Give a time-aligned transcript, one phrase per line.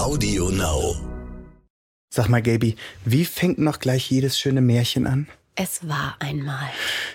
[0.00, 0.96] Audio Now.
[2.12, 5.28] Sag mal, Gaby, wie fängt noch gleich jedes schöne Märchen an?
[5.54, 6.68] Es war einmal.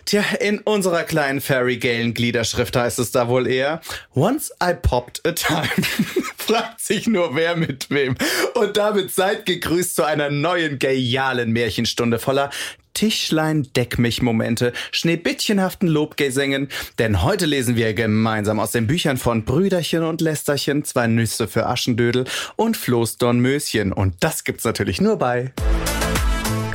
[0.05, 3.81] Tja, in unserer kleinen Fairy Galen Gliederschrift heißt es da wohl eher
[4.13, 5.67] Once I popped a time.
[6.37, 8.15] Fragt sich nur wer mit wem.
[8.53, 12.49] Und damit seid gegrüßt zu einer neuen genialen Märchenstunde voller
[12.95, 19.45] Tischlein deck mich Momente, schneebittchenhaften Lobgesängen, denn heute lesen wir gemeinsam aus den Büchern von
[19.45, 22.25] Brüderchen und Lästerchen, zwei Nüsse für Aschendödel
[22.55, 25.53] und Floß Dornmöschen und das gibt's natürlich nur bei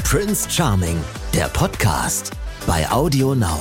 [0.04, 0.98] Prince Charming,
[1.34, 2.32] der Podcast
[2.66, 3.60] bei Audio Now.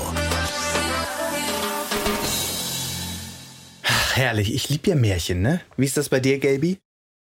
[3.84, 5.62] Ach, herrlich, ich lieb ja Märchen, ne?
[5.78, 6.78] Wie ist das bei dir, Gaby?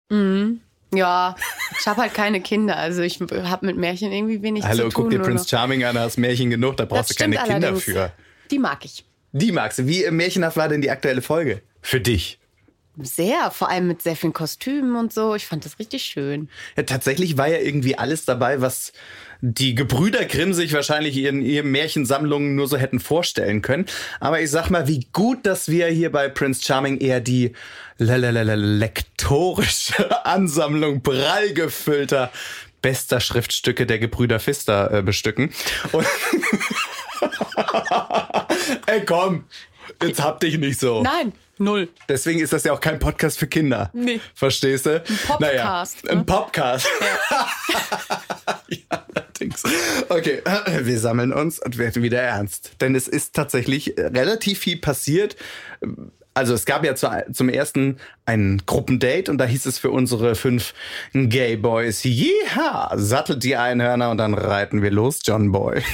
[0.09, 0.61] Mhm.
[0.93, 1.35] Ja,
[1.79, 5.03] ich habe halt keine Kinder, also ich habe mit Märchen irgendwie wenig Hallo, zu tun.
[5.03, 5.47] guck dir Prince.
[5.47, 8.11] Charming an, hast Märchen genug, da brauchst Das du keine Kinder für.
[8.51, 9.05] Die mag ich.
[9.31, 9.87] Die magst du.
[9.87, 11.61] Wie äh, märchenhaft war denn die aktuelle Folge?
[11.81, 12.39] Für dich?
[13.01, 15.33] Sehr, vor allem mit sehr vielen Kostümen und so.
[15.33, 16.47] Ich fand das richtig schön.
[16.77, 18.93] Ja, tatsächlich war ja irgendwie alles dabei, was
[19.45, 23.87] die Gebrüder Grimm sich wahrscheinlich in ihren Märchensammlungen nur so hätten vorstellen können.
[24.21, 27.51] Aber ich sag mal, wie gut, dass wir hier bei Prince Charming eher die
[27.97, 29.05] lektorische
[30.25, 32.31] Ansammlung prall gefüllter
[32.81, 35.51] bester Schriftstücke der Gebrüder Pfister äh, bestücken.
[35.91, 36.07] Und
[38.85, 39.43] Ey, komm,
[40.01, 41.03] jetzt hab dich nicht so.
[41.03, 41.89] Nein, null.
[42.07, 43.89] Deswegen ist das ja auch kein Podcast für Kinder.
[43.93, 44.21] Nee.
[44.35, 45.01] Verstehst du?
[45.01, 46.23] Ein Podcast, Ein ne?
[46.23, 46.87] Podcast.
[48.69, 48.77] ja,
[49.43, 49.63] allerdings.
[50.09, 50.41] Okay,
[50.81, 52.73] wir sammeln uns und werden wieder ernst.
[52.81, 55.35] Denn es ist tatsächlich relativ viel passiert.
[56.33, 60.33] Also es gab ja zu, zum ersten ein Gruppendate und da hieß es für unsere
[60.35, 60.73] fünf
[61.13, 65.81] Gay Boys, jeha, sattelt die Einhörner und dann reiten wir los, John Boy.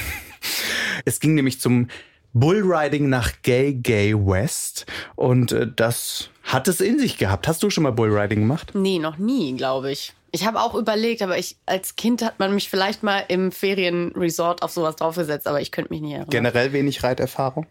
[1.06, 1.88] Es ging nämlich zum
[2.34, 4.84] Bullriding nach Gay Gay West
[5.16, 7.48] und äh, das hat es in sich gehabt.
[7.48, 8.72] Hast du schon mal Bullriding gemacht?
[8.74, 10.12] Nee, noch nie, glaube ich.
[10.32, 14.62] Ich habe auch überlegt, aber ich als Kind hat man mich vielleicht mal im Ferienresort
[14.62, 16.30] auf sowas draufgesetzt, aber ich könnte mich nicht erinnern.
[16.30, 17.66] Generell wenig Reiterfahrung?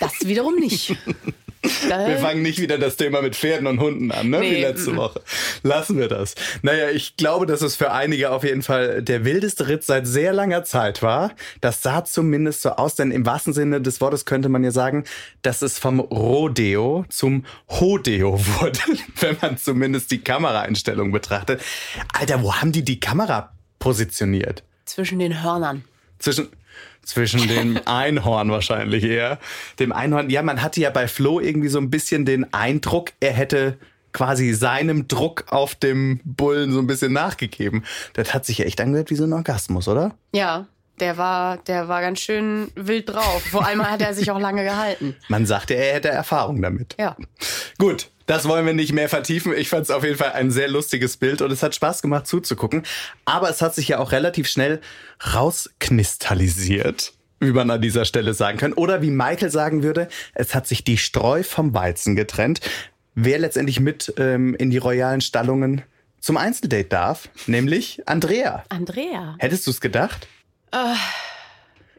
[0.00, 0.96] Das wiederum nicht.
[1.88, 4.40] Da- Wir fangen nicht wieder das Thema mit Pferden und Hunden an, ne?
[4.40, 4.96] Wie Nee, letzte mm.
[4.96, 5.20] Woche.
[5.62, 6.34] Lassen wir das.
[6.62, 10.32] Naja, ich glaube, dass es für einige auf jeden Fall der wildeste Ritt seit sehr
[10.32, 11.32] langer Zeit war.
[11.60, 15.04] Das sah zumindest so aus, denn im wahrsten Sinne des Wortes könnte man ja sagen,
[15.42, 18.78] dass es vom Rodeo zum Hodeo wurde,
[19.20, 21.60] wenn man zumindest die Kameraeinstellung betrachtet.
[22.12, 24.62] Alter, wo haben die die Kamera positioniert?
[24.84, 25.82] zwischen den Hörnern.
[26.20, 26.48] Zwischen,
[27.06, 29.38] zwischen dem Einhorn wahrscheinlich eher.
[29.78, 33.32] Dem Einhorn, ja, man hatte ja bei Flo irgendwie so ein bisschen den Eindruck, er
[33.32, 33.78] hätte
[34.12, 37.84] quasi seinem Druck auf dem Bullen so ein bisschen nachgegeben.
[38.14, 40.14] Das hat sich ja echt angehört wie so ein Orgasmus, oder?
[40.32, 40.66] Ja,
[41.00, 43.42] der war, der war ganz schön wild drauf.
[43.50, 45.14] Vor allem hat er sich auch lange gehalten.
[45.28, 46.96] Man sagte, er hätte Erfahrung damit.
[46.98, 47.16] Ja.
[47.78, 49.52] Gut, das wollen wir nicht mehr vertiefen.
[49.56, 52.26] Ich fand es auf jeden Fall ein sehr lustiges Bild und es hat Spaß gemacht
[52.26, 52.82] zuzugucken.
[53.24, 54.80] Aber es hat sich ja auch relativ schnell
[55.34, 58.72] rausknistallisiert, wie man an dieser Stelle sagen kann.
[58.72, 62.60] Oder wie Michael sagen würde, es hat sich die Streu vom Weizen getrennt.
[63.14, 65.82] Wer letztendlich mit ähm, in die royalen Stallungen
[66.20, 68.64] zum Einzeldate darf, nämlich Andrea.
[68.68, 69.36] Andrea.
[69.38, 70.26] Hättest du es gedacht?
[70.72, 70.96] Wa-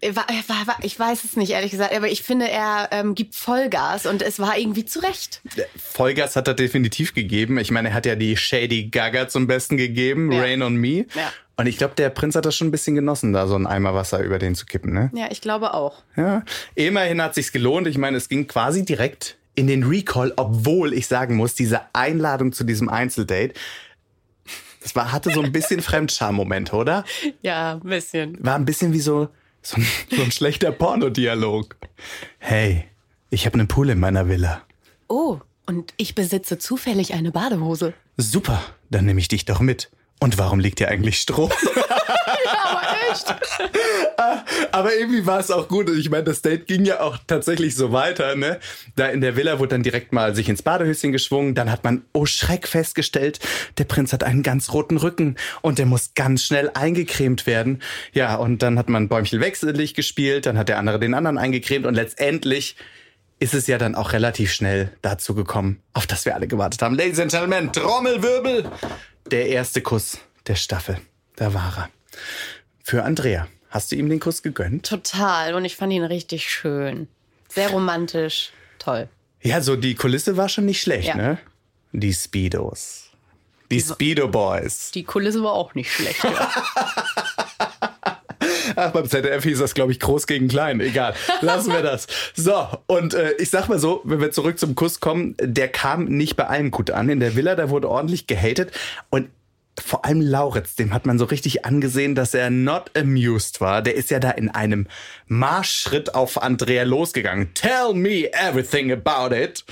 [0.01, 0.25] ich wa-
[0.65, 4.21] wa- ich weiß es nicht, ehrlich gesagt, aber ich finde, er ähm, gibt Vollgas und
[4.21, 5.41] es war irgendwie zurecht.
[5.75, 7.57] Vollgas hat er definitiv gegeben.
[7.57, 10.41] Ich meine, er hat ja die Shady Gaga zum Besten gegeben, Ja.
[10.41, 11.05] Rain on Me.
[11.15, 11.31] Ja.
[11.59, 13.95] Und ich glaube, der Prinz hat das schon ein bisschen genossen, da so einen Eimer
[13.95, 15.09] Wasser über den zu kippen, ne?
[15.15, 16.03] Ja, ich glaube auch.
[16.15, 16.43] Ja.
[16.75, 17.87] Immerhin hat sich's gelohnt.
[17.87, 22.53] Ich meine, es ging quasi direkt in den Recall, obwohl ich sagen muss, diese Einladung
[22.53, 23.55] zu diesem Einzeldate,
[24.83, 27.03] das war, hatte so ein bisschen Fremdscham-Moment, oder?
[27.41, 28.37] Ja, ein bisschen.
[28.39, 29.29] War ein bisschen wie so,
[29.61, 31.75] so, ein, so ein schlechter Pornodialog.
[32.39, 32.85] Hey,
[33.29, 34.61] ich habe einen Pool in meiner Villa.
[35.07, 37.93] Oh, und ich besitze zufällig eine Badehose.
[38.17, 39.91] Super, dann nehme ich dich doch mit.
[40.19, 41.49] Und warum liegt hier eigentlich Stroh?
[42.63, 43.35] Aber echt?
[44.71, 45.89] Aber irgendwie war es auch gut.
[45.89, 48.35] Und ich meine, das Date ging ja auch tatsächlich so weiter.
[48.35, 48.59] Ne?
[48.95, 51.53] Da in der Villa wurde dann direkt mal sich ins Badehöschen geschwungen.
[51.53, 53.39] Dann hat man, oh Schreck, festgestellt,
[53.77, 57.81] der Prinz hat einen ganz roten Rücken und der muss ganz schnell eingecremt werden.
[58.13, 60.47] Ja, und dann hat man Bäumchen wechselig gespielt.
[60.47, 61.85] Dann hat der andere den anderen eingecremt.
[61.85, 62.75] Und letztendlich
[63.39, 66.95] ist es ja dann auch relativ schnell dazu gekommen, auf das wir alle gewartet haben.
[66.95, 68.69] Ladies and Gentlemen, Trommelwirbel!
[69.31, 70.97] Der erste Kuss der Staffel.
[71.35, 71.89] Da war er.
[72.83, 73.47] Für Andrea.
[73.69, 74.85] Hast du ihm den Kuss gegönnt?
[74.87, 75.53] Total.
[75.53, 77.07] Und ich fand ihn richtig schön.
[77.49, 78.51] Sehr romantisch.
[78.79, 79.09] Toll.
[79.41, 81.15] Ja, so die Kulisse war schon nicht schlecht, Ja.
[81.15, 81.37] ne?
[81.91, 83.11] Die Speedos.
[83.69, 84.91] Die Speedo Boys.
[84.91, 86.23] Die Kulisse war auch nicht schlecht.
[86.23, 86.51] Ja.
[88.77, 90.79] Ach, beim ZDF hieß das, glaube ich, groß gegen klein.
[90.79, 92.07] Egal, lassen wir das.
[92.35, 96.05] So, und äh, ich sag mal so, wenn wir zurück zum Kuss kommen, der kam
[96.05, 97.09] nicht bei allen gut an.
[97.09, 98.71] In der Villa, da wurde ordentlich gehatet.
[99.09, 99.29] Und
[99.79, 103.81] vor allem Lauritz, dem hat man so richtig angesehen, dass er not amused war.
[103.81, 104.87] Der ist ja da in einem
[105.27, 107.53] Marschschritt auf Andrea losgegangen.
[107.53, 109.65] Tell me everything about it.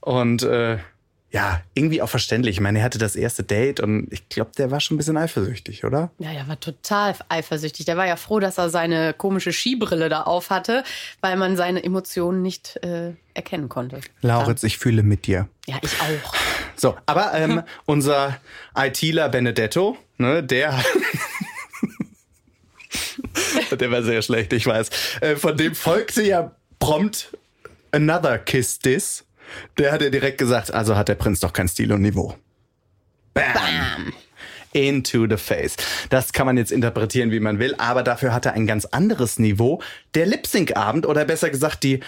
[0.00, 0.78] Und äh,
[1.32, 2.56] ja, irgendwie auch verständlich.
[2.56, 5.16] Ich meine, er hatte das erste Date und ich glaube, der war schon ein bisschen
[5.16, 6.10] eifersüchtig, oder?
[6.18, 7.86] Ja, der war total eifersüchtig.
[7.86, 10.84] Der war ja froh, dass er seine komische Skibrille da auf hatte,
[11.22, 14.02] weil man seine Emotionen nicht äh, erkennen konnte.
[14.20, 15.48] Lauritz, ich fühle mit dir.
[15.66, 16.34] Ja, ich auch.
[16.76, 18.36] So, aber ähm, unser
[18.76, 20.78] ITler Benedetto, ne, der.
[23.70, 24.90] der war sehr schlecht, ich weiß.
[25.22, 27.34] Äh, von dem folgte ja prompt
[27.90, 29.24] Another Kiss This.
[29.78, 32.36] Der hat ja direkt gesagt, also hat der Prinz doch kein Stil und Niveau.
[33.34, 33.44] Bam.
[33.54, 34.12] Bam.
[34.74, 35.76] Into the face.
[36.08, 39.38] Das kann man jetzt interpretieren, wie man will, aber dafür hat er ein ganz anderes
[39.38, 39.82] Niveau.
[40.14, 42.00] Der Lip-Sync-Abend oder besser gesagt die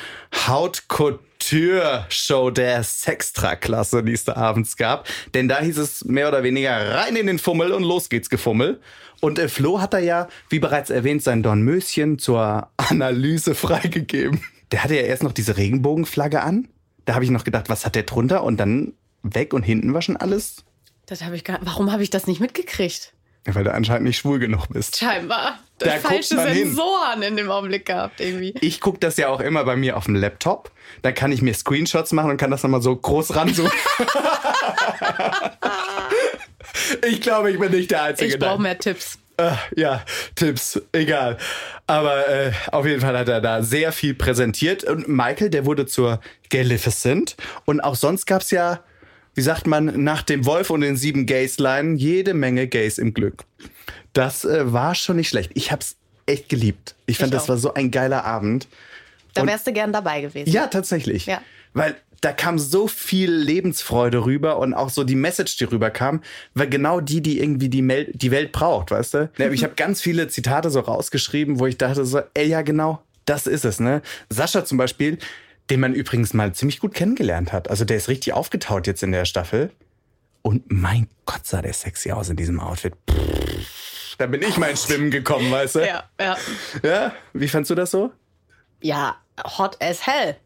[0.47, 5.07] Haute Couture-Show der Sextra-Klasse, die es da abends gab.
[5.35, 8.81] Denn da hieß es mehr oder weniger rein in den Fummel und los geht's Gefummel.
[9.21, 14.43] Und äh, Flo hat da ja, wie bereits erwähnt, sein Dornmöschen zur Analyse freigegeben.
[14.73, 16.69] Der hatte ja erst noch diese Regenbogenflagge an
[17.05, 18.43] da habe ich noch gedacht, was hat der drunter?
[18.43, 20.65] Und dann weg und hinten war schon alles.
[21.07, 23.13] Das habe ich gar, warum habe ich das nicht mitgekriegt?
[23.47, 24.97] Ja, weil du anscheinend nicht schwul genug bist.
[24.97, 25.59] Scheinbar.
[25.79, 27.33] Da falsche Sensoren hin.
[27.33, 28.55] in dem Augenblick gehabt irgendwie.
[28.61, 30.71] Ich gucke das ja auch immer bei mir auf dem Laptop.
[31.03, 33.73] Da kann ich mir Screenshots machen und kann das nochmal so groß ranzoomen.
[37.07, 38.33] ich glaube, ich bin nicht der Einzige.
[38.35, 39.19] Ich brauche mehr Tipps.
[39.41, 40.05] Uh, ja,
[40.37, 41.39] Tipps, egal.
[41.87, 44.85] Aber äh, auf jeden Fall hat er da sehr viel präsentiert.
[44.85, 46.21] Und Michael, der wurde zur
[46.51, 47.37] Galificent.
[47.65, 48.81] Und auch sonst gab's ja,
[49.35, 53.45] wie sagt man, nach dem Wolf und den sieben Gays-Line jede Menge Gays im Glück.
[54.13, 55.51] Das äh, war schon nicht schlecht.
[55.55, 55.97] Ich hab's
[56.27, 56.95] echt geliebt.
[57.07, 58.69] Ich fand, das war so ein geiler Abend.
[59.35, 60.49] Da wärst du gern dabei gewesen.
[60.51, 61.27] Ja, tatsächlich.
[61.27, 61.43] Ja.
[61.73, 66.23] Weil da kam so viel Lebensfreude rüber und auch so die Message, die rüberkam,
[66.55, 69.31] war genau die, die irgendwie die, Mel die Welt braucht, weißt du?
[69.53, 73.47] Ich habe ganz viele Zitate so rausgeschrieben, wo ich dachte so, ey, ja genau, das
[73.47, 74.01] ist es, ne?
[74.31, 75.19] Sascha zum Beispiel,
[75.69, 77.69] den man übrigens mal ziemlich gut kennengelernt hat.
[77.69, 79.71] Also der ist richtig aufgetaut jetzt in der Staffel.
[80.41, 82.95] Und mein Gott, sah der sexy aus in diesem Outfit.
[83.11, 85.87] Pff, da bin ich mal ins Schwimmen gekommen, weißt du?
[85.87, 86.39] Ja, ja.
[86.83, 88.13] Ja, wie fandst du das so?
[88.81, 89.17] Ja,
[89.59, 90.37] hot as hell.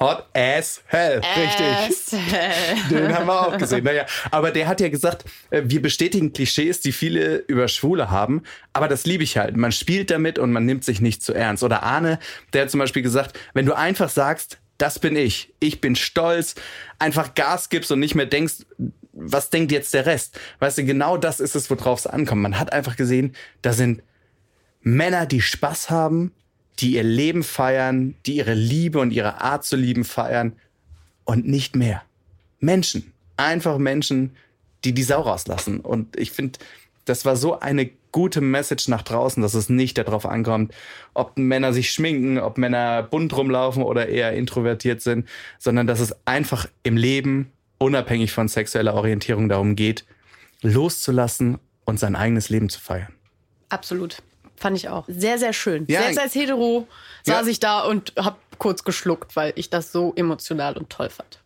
[0.00, 2.20] Hot as hell, richtig.
[2.30, 2.76] Hell.
[2.90, 3.82] Den haben wir auch gesehen.
[3.82, 8.44] Naja, aber der hat ja gesagt, äh, wir bestätigen Klischees, die viele über Schwule haben.
[8.72, 9.56] Aber das liebe ich halt.
[9.56, 11.64] Man spielt damit und man nimmt sich nicht zu ernst.
[11.64, 12.20] Oder Arne,
[12.52, 16.54] der hat zum Beispiel gesagt, wenn du einfach sagst, das bin ich, ich bin stolz,
[17.00, 18.66] einfach Gas gibst und nicht mehr denkst,
[19.12, 20.38] was denkt jetzt der Rest?
[20.60, 22.42] Weißt du, genau das ist es, worauf es ankommt.
[22.42, 24.02] Man hat einfach gesehen, da sind
[24.80, 26.32] Männer, die Spaß haben,
[26.78, 30.52] die ihr Leben feiern, die ihre Liebe und ihre Art zu lieben feiern
[31.24, 32.02] und nicht mehr.
[32.60, 34.36] Menschen, einfach Menschen,
[34.84, 35.80] die die Sau rauslassen.
[35.80, 36.58] Und ich finde,
[37.04, 40.74] das war so eine gute Message nach draußen, dass es nicht darauf ankommt,
[41.14, 45.28] ob Männer sich schminken, ob Männer bunt rumlaufen oder eher introvertiert sind,
[45.58, 50.04] sondern dass es einfach im Leben, unabhängig von sexueller Orientierung, darum geht,
[50.62, 53.12] loszulassen und sein eigenes Leben zu feiern.
[53.68, 54.22] Absolut.
[54.58, 55.04] Fand ich auch.
[55.08, 55.84] Sehr, sehr schön.
[55.88, 56.02] Ja.
[56.02, 56.86] Selbst als Hetero
[57.24, 57.50] saß ja.
[57.50, 61.40] ich da und hab kurz geschluckt, weil ich das so emotional und toll fand.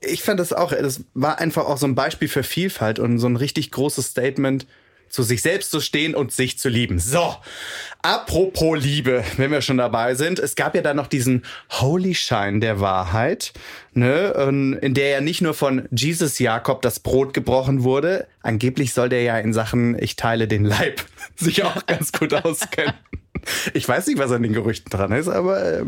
[0.00, 3.26] Ich fand das auch, das war einfach auch so ein Beispiel für Vielfalt und so
[3.26, 4.66] ein richtig großes Statement
[5.10, 6.98] zu sich selbst zu stehen und sich zu lieben.
[6.98, 7.36] So,
[8.02, 10.38] apropos Liebe, wenn wir schon dabei sind.
[10.38, 13.52] Es gab ja da noch diesen Holy Shine der Wahrheit,
[13.92, 18.26] ne, in der ja nicht nur von Jesus Jakob das Brot gebrochen wurde.
[18.42, 21.04] Angeblich soll der ja in Sachen Ich teile den Leib
[21.36, 22.94] sich auch ganz gut auskennen.
[23.74, 25.84] Ich weiß nicht, was an den Gerüchten dran ist, aber äh,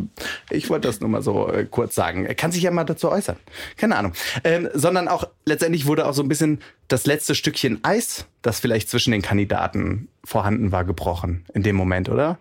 [0.51, 2.27] ich wollte das nur mal so äh, kurz sagen.
[2.27, 3.37] Er kann sich ja mal dazu äußern.
[3.77, 4.13] Keine Ahnung.
[4.45, 8.89] Ähm, sondern auch letztendlich wurde auch so ein bisschen das letzte Stückchen Eis, das vielleicht
[8.89, 12.39] zwischen den Kandidaten vorhanden war, gebrochen in dem Moment, oder?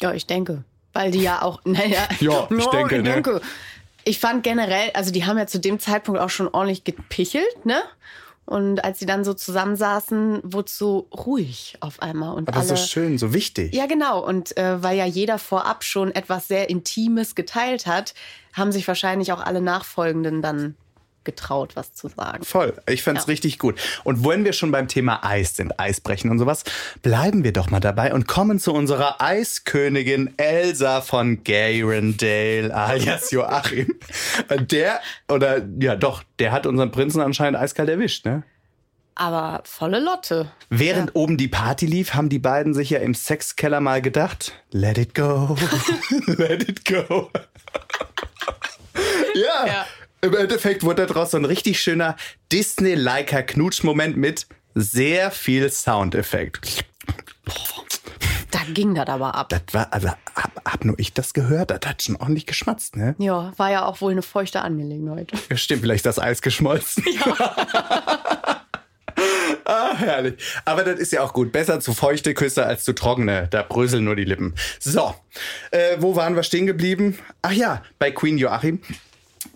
[0.00, 0.64] Ja, ich denke.
[0.92, 3.12] Weil die ja auch, naja, ja, ich denke, ich ne?
[3.12, 3.30] denke.
[3.34, 3.40] Ne?
[4.04, 7.82] Ich fand generell, also die haben ja zu dem Zeitpunkt auch schon ordentlich gepichelt, ne?
[8.48, 12.34] Und als sie dann so zusammensaßen, wurde es so ruhig auf einmal.
[12.34, 13.74] Und Aber alle, so schön, so wichtig.
[13.74, 14.26] Ja, genau.
[14.26, 18.14] Und äh, weil ja jeder vorab schon etwas sehr Intimes geteilt hat,
[18.54, 20.76] haben sich wahrscheinlich auch alle Nachfolgenden dann
[21.24, 22.44] getraut, was zu sagen.
[22.44, 22.74] Voll.
[22.88, 23.32] Ich fand's ja.
[23.32, 23.78] richtig gut.
[24.04, 26.64] Und wenn wir schon beim Thema Eis sind, Eisbrechen und sowas,
[27.02, 33.94] bleiben wir doch mal dabei und kommen zu unserer Eiskönigin Elsa von Garendale, alias Joachim.
[34.70, 38.44] Der, oder ja doch, der hat unseren Prinzen anscheinend eiskalt erwischt, ne?
[39.18, 40.52] Aber volle Lotte.
[40.70, 44.96] Während oben die Party lief, haben die beiden sich ja im Sexkeller mal gedacht, let
[44.96, 45.56] it go,
[46.26, 47.28] let it go.
[49.34, 49.66] ja.
[49.66, 49.86] Ja.
[50.20, 52.16] Im Endeffekt wurde daraus so ein richtig schöner
[52.50, 56.84] Disney-liker Knutsch-Moment mit sehr viel Soundeffekt.
[58.50, 59.48] Da ging das aber ab.
[59.50, 63.14] Das war, also hab, hab nur ich das gehört, das hat schon ordentlich geschmatzt, ne?
[63.18, 65.30] Ja, war ja auch wohl eine feuchte Angelegenheit.
[65.50, 67.04] Ja, stimmt, vielleicht ist das Eis geschmolzen.
[69.64, 70.34] ah, herrlich.
[70.64, 71.52] Aber das ist ja auch gut.
[71.52, 73.46] Besser zu feuchte Küsse als zu trockene.
[73.50, 74.54] Da bröseln nur die Lippen.
[74.80, 75.14] So,
[75.70, 77.16] äh, wo waren wir stehen geblieben?
[77.42, 78.80] Ach ja, bei Queen Joachim.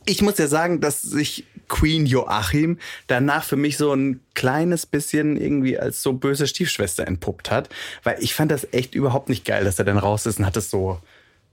[0.05, 5.37] Ich muss ja sagen, dass sich Queen Joachim danach für mich so ein kleines bisschen
[5.37, 7.69] irgendwie als so böse Stiefschwester entpuppt hat.
[8.03, 10.57] Weil ich fand das echt überhaupt nicht geil, dass er dann raus ist und hat
[10.57, 10.99] es so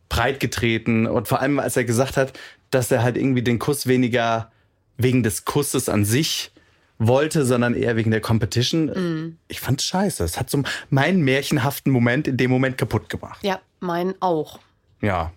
[0.09, 1.07] breit getreten.
[1.07, 2.33] Und vor allem, als er gesagt hat,
[2.71, 4.51] dass er halt irgendwie den Kuss weniger
[4.97, 6.51] wegen des Kusses an sich
[6.97, 9.37] wollte, sondern eher wegen der Competition.
[9.47, 10.23] Ich fand's scheiße.
[10.23, 13.41] Es hat so meinen märchenhaften Moment in dem Moment kaputt gemacht.
[13.41, 14.59] Ja, mein auch.
[15.01, 15.31] Ja.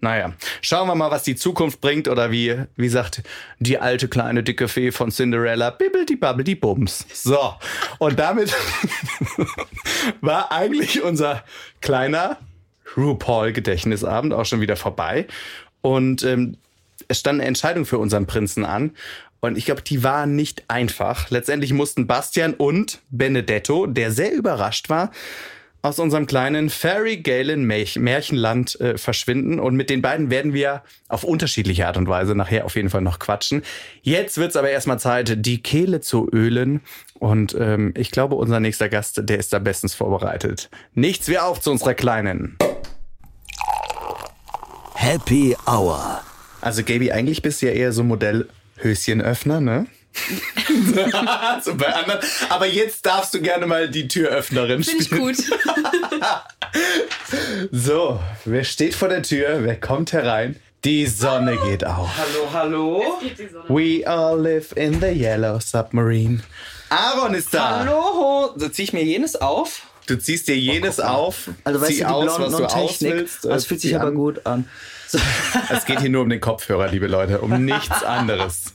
[0.00, 3.22] Naja, schauen wir mal, was die Zukunft bringt oder wie, wie sagt
[3.58, 7.04] die alte kleine dicke Fee von Cinderella, bibbeldi babbeldi bums.
[7.12, 7.54] So,
[7.98, 8.54] und damit
[10.20, 11.42] war eigentlich unser
[11.80, 12.38] kleiner
[12.96, 15.26] RuPaul-Gedächtnisabend auch schon wieder vorbei.
[15.80, 16.56] Und ähm,
[17.08, 18.92] es stand eine Entscheidung für unseren Prinzen an.
[19.40, 21.30] Und ich glaube, die war nicht einfach.
[21.30, 25.10] Letztendlich mussten Bastian und Benedetto, der sehr überrascht war,
[25.82, 29.60] aus unserem kleinen Fairy Galen Märchenland äh, verschwinden.
[29.60, 33.00] Und mit den beiden werden wir auf unterschiedliche Art und Weise nachher auf jeden Fall
[33.00, 33.62] noch quatschen.
[34.02, 36.80] Jetzt wird's aber erstmal Zeit, die Kehle zu ölen.
[37.14, 40.68] Und ähm, ich glaube, unser nächster Gast, der ist da bestens vorbereitet.
[40.94, 42.56] Nichts wie auf zu unserer Kleinen.
[44.94, 46.20] Happy Hour.
[46.60, 49.86] Also Gaby, eigentlich bist du ja eher so Modell Höschenöffner, ne?
[51.62, 52.20] so bei anderen.
[52.48, 55.22] Aber jetzt darfst du gerne mal die Türöffnerin Finde ich spielen.
[55.22, 55.36] gut.
[57.72, 59.60] So, wer steht vor der Tür?
[59.64, 60.56] Wer kommt herein?
[60.84, 62.08] Die Sonne geht auf.
[62.16, 63.02] Hallo, hallo.
[63.68, 66.40] We all live in the yellow submarine.
[66.90, 67.80] Aaron ist da.
[67.80, 68.52] Hallo.
[68.56, 69.82] So ziehe ich mir jenes auf.
[70.06, 71.50] Du ziehst dir jenes auf.
[71.64, 73.12] Also weißt zieh du, die aus, was Blonde du und aus Technik.
[73.14, 73.44] willst.
[73.44, 74.14] Das fühlt sich aber an.
[74.14, 74.68] gut an.
[75.08, 75.18] So.
[75.70, 78.74] Es geht hier nur um den Kopfhörer, liebe Leute, um nichts anderes.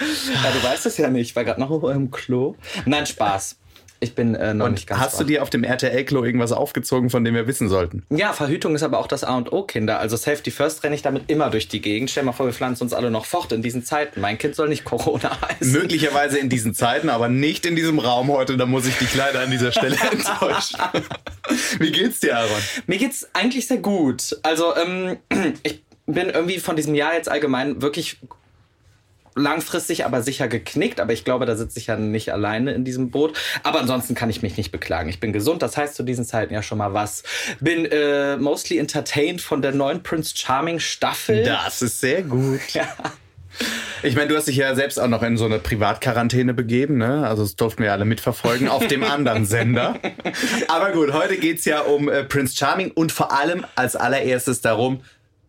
[0.00, 1.30] Ja, du weißt es ja nicht.
[1.30, 2.56] Ich war gerade noch im Klo.
[2.86, 3.56] Nein, Spaß.
[4.04, 7.08] Ich bin äh, noch Und nicht ganz hast du dir auf dem RTL-Klo irgendwas aufgezogen,
[7.08, 8.04] von dem wir wissen sollten?
[8.10, 9.98] Ja, Verhütung ist aber auch das A und O, Kinder.
[9.98, 12.10] Also Safety First renne ich damit immer durch die Gegend.
[12.10, 14.20] Stell mal vor, wir pflanzen uns alle noch fort in diesen Zeiten.
[14.20, 15.72] Mein Kind soll nicht Corona heißen.
[15.72, 18.58] Möglicherweise in diesen Zeiten, aber nicht in diesem Raum heute.
[18.58, 20.78] Da muss ich dich leider an dieser Stelle enttäuschen.
[21.78, 22.50] Wie geht's dir, Aaron?
[22.86, 24.36] Mir geht's eigentlich sehr gut.
[24.42, 25.16] Also, ähm,
[25.62, 28.18] ich bin irgendwie von diesem Jahr jetzt allgemein wirklich
[29.34, 31.00] langfristig, aber sicher geknickt.
[31.00, 33.38] Aber ich glaube, da sitze ich ja nicht alleine in diesem Boot.
[33.62, 35.08] Aber ansonsten kann ich mich nicht beklagen.
[35.08, 37.22] Ich bin gesund, das heißt zu diesen Zeiten ja schon mal was.
[37.60, 41.44] Bin äh, mostly entertained von der neuen Prince Charming Staffel.
[41.44, 42.60] Das ist sehr gut.
[42.72, 42.88] Ja.
[44.02, 47.26] Ich meine, du hast dich ja selbst auch noch in so eine Privatquarantäne begeben, ne?
[47.26, 49.96] Also das durften wir alle mitverfolgen auf dem anderen Sender.
[50.68, 55.02] Aber gut, heute geht's ja um äh, Prince Charming und vor allem als allererstes darum,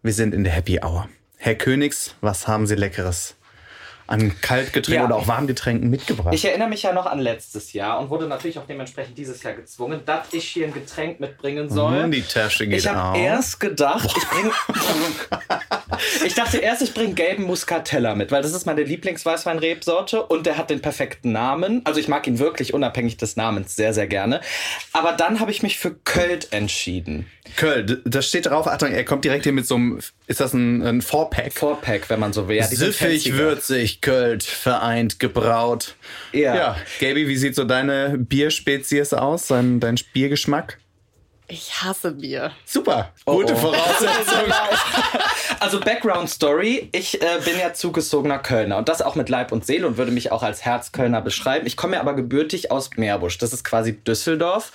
[0.03, 1.09] wir sind in der Happy Hour.
[1.37, 3.35] Herr Königs, was haben Sie Leckeres
[4.07, 5.05] an Kaltgetränken Ja.
[5.05, 6.33] oder auch Warmgetränken mitgebracht?
[6.33, 9.53] Ich erinnere mich ja noch an letztes Jahr und wurde natürlich auch dementsprechend dieses Jahr
[9.53, 12.03] gezwungen, dass ich hier ein Getränk mitbringen soll.
[12.03, 14.51] Hm, die Tasche geht Ich habe erst gedacht, ich bringe.
[16.25, 20.57] ich dachte erst, ich bringe gelben Muscatella mit, weil das ist meine Lieblingsweißwein-Rebsorte und der
[20.57, 21.81] hat den perfekten Namen.
[21.85, 24.41] Also ich mag ihn wirklich unabhängig des Namens sehr, sehr gerne.
[24.93, 27.27] Aber dann habe ich mich für Költ entschieden.
[27.55, 28.67] Köln, das steht drauf.
[28.67, 31.53] Achtung, er kommt direkt hier mit so einem, ist das ein, ein Four-Pack?
[31.53, 32.57] Four-Pack, wenn man so will.
[32.57, 35.95] Ja, Süffig, würzig, Költ, vereint, gebraut.
[36.31, 36.55] Ja.
[36.55, 40.79] Ja, Gaby, wie sieht so deine Bierspezies aus, dein, dein Biergeschmack?
[41.47, 42.51] Ich hasse Bier.
[42.65, 43.57] Super, gute oh.
[43.57, 44.45] Voraussetzung.
[45.59, 49.65] Also Background Story, ich äh, bin ja zugezogener Kölner und das auch mit Leib und
[49.65, 51.65] Seele und würde mich auch als Herzkölner beschreiben.
[51.65, 54.71] Ich komme ja aber gebürtig aus Meerbusch, das ist quasi Düsseldorf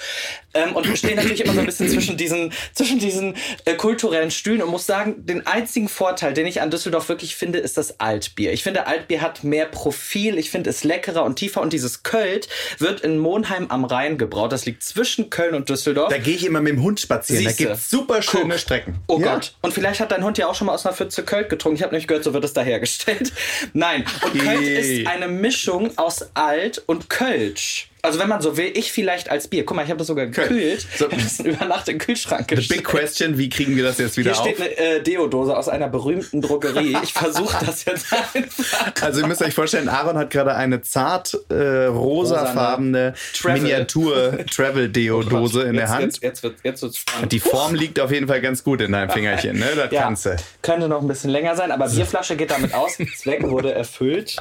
[0.54, 4.62] ähm, und stehe natürlich immer so ein bisschen zwischen diesen, zwischen diesen äh, kulturellen Stühlen
[4.62, 8.52] und muss sagen, den einzigen Vorteil, den ich an Düsseldorf wirklich finde, ist das Altbier.
[8.52, 12.48] Ich finde, Altbier hat mehr Profil, ich finde es leckerer und tiefer und dieses Költ
[12.78, 14.52] wird in Monheim am Rhein gebraut.
[14.52, 16.10] Das liegt zwischen Köln und Düsseldorf.
[16.10, 17.44] Da gehe ich immer mit dem Hund spazieren.
[17.44, 17.64] Siehste.
[17.64, 18.58] Da gibt's super schöne Guck.
[18.58, 18.98] Strecken.
[19.06, 19.34] Oh Ja.
[19.34, 19.54] Gott.
[19.62, 21.76] Und vielleicht hat dein Hund ja auch schon mal aus einer Pfütze Köln getrunken.
[21.76, 23.32] Ich habe nämlich gehört, so wird es da hergestellt.
[23.72, 24.04] Nein.
[24.22, 27.89] Und Köln ist eine Mischung aus Alt und Kölsch.
[28.02, 29.64] Also wenn man so will, ich vielleicht als Bier.
[29.64, 30.86] Guck mal, ich habe das sogar gekühlt.
[30.96, 31.06] So.
[31.06, 32.80] Ich habe das über Nacht in den Kühlschrank The gestellt.
[32.82, 34.46] big question, wie kriegen wir das jetzt wieder Hier auf?
[34.46, 36.96] steht eine äh, Deodose aus einer berühmten Drogerie.
[37.02, 38.92] Ich versuche das jetzt einfach.
[39.02, 41.86] Also ihr müsst euch vorstellen, Aaron hat gerade eine zart äh,
[42.34, 43.60] rosafarbene Travel.
[43.60, 46.04] Miniatur Travel Deo Dose in der Hand.
[46.04, 47.32] Jetzt, jetzt wird jetzt wird's spannend.
[47.32, 49.66] Die Form liegt auf jeden Fall ganz gut in deinem Fingerchen, ne?
[49.76, 50.36] Das ja, kannst du.
[50.62, 52.96] könnte noch ein bisschen länger sein, aber Bierflasche geht damit aus.
[53.16, 54.36] Zweck wurde erfüllt.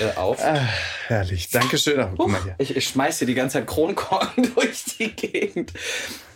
[0.00, 0.38] Äh, auf.
[1.06, 1.50] Herrlich.
[1.50, 2.00] Dankeschön.
[2.00, 2.54] Ach, guck mal hier.
[2.58, 5.72] Ich, ich schmeiß hier die ganze Zeit Kronkorken durch die Gegend.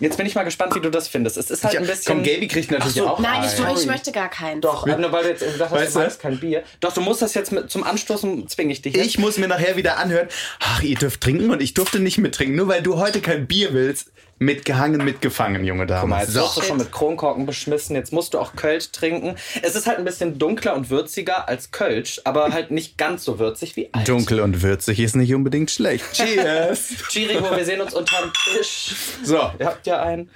[0.00, 1.37] Jetzt bin ich mal gespannt, wie du das findest.
[1.37, 2.14] Es ist halt ein bisschen.
[2.16, 3.06] Komm, Gaby kriegt natürlich so.
[3.06, 4.61] auch Nein, ich, ich möchte gar keinen.
[4.61, 5.99] Doch, nur weil du jetzt gesagt hast, Weißt du?
[6.00, 6.62] magst kein Bier.
[6.80, 8.97] Doch, du musst das jetzt mit, zum Anstoßen zwinge ich dich.
[8.97, 9.06] jetzt.
[9.06, 10.28] Ich muss mir nachher wieder anhören,
[10.61, 13.73] ach, ihr dürft trinken und ich durfte nicht mittrinken, nur weil du heute kein Bier
[13.73, 14.11] willst.
[14.38, 16.00] Mitgehangen, mitgefangen, junge Dame.
[16.00, 16.40] Guck mal, jetzt so.
[16.40, 17.94] wirst du schon mit Kronkorken beschmissen.
[17.94, 19.36] Jetzt musst du auch Kölsch trinken.
[19.62, 23.38] Es ist halt ein bisschen dunkler und würziger als Kölsch, aber halt nicht ganz so
[23.38, 24.08] würzig wie alt.
[24.08, 26.04] Dunkel und würzig ist nicht unbedingt schlecht.
[26.12, 26.94] Cheers.
[27.10, 28.94] Chirigo, wir sehen uns unterm Tisch.
[29.22, 30.30] So, Ihr habt ja einen.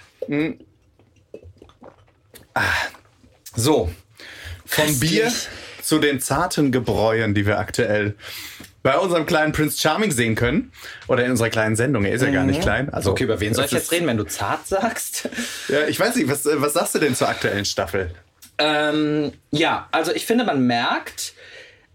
[3.55, 3.91] so.
[4.65, 5.01] Vom.
[5.01, 5.33] Bier
[5.89, 8.15] zu den zarten Gebräuen, die wir aktuell
[8.83, 10.71] bei unserem kleinen Prince Charming sehen können.
[11.09, 12.05] Oder in unserer kleinen Sendung.
[12.05, 12.91] Er ist ja gar nicht klein.
[12.91, 15.29] Also, Okay, über wen soll ich jetzt reden, wenn du zart sagst?
[15.69, 18.11] Ja, ich weiß nicht, was, äh, was sagst du denn zur aktuellen Staffel?
[18.59, 21.33] Ähm, ja, also ich finde, man merkt,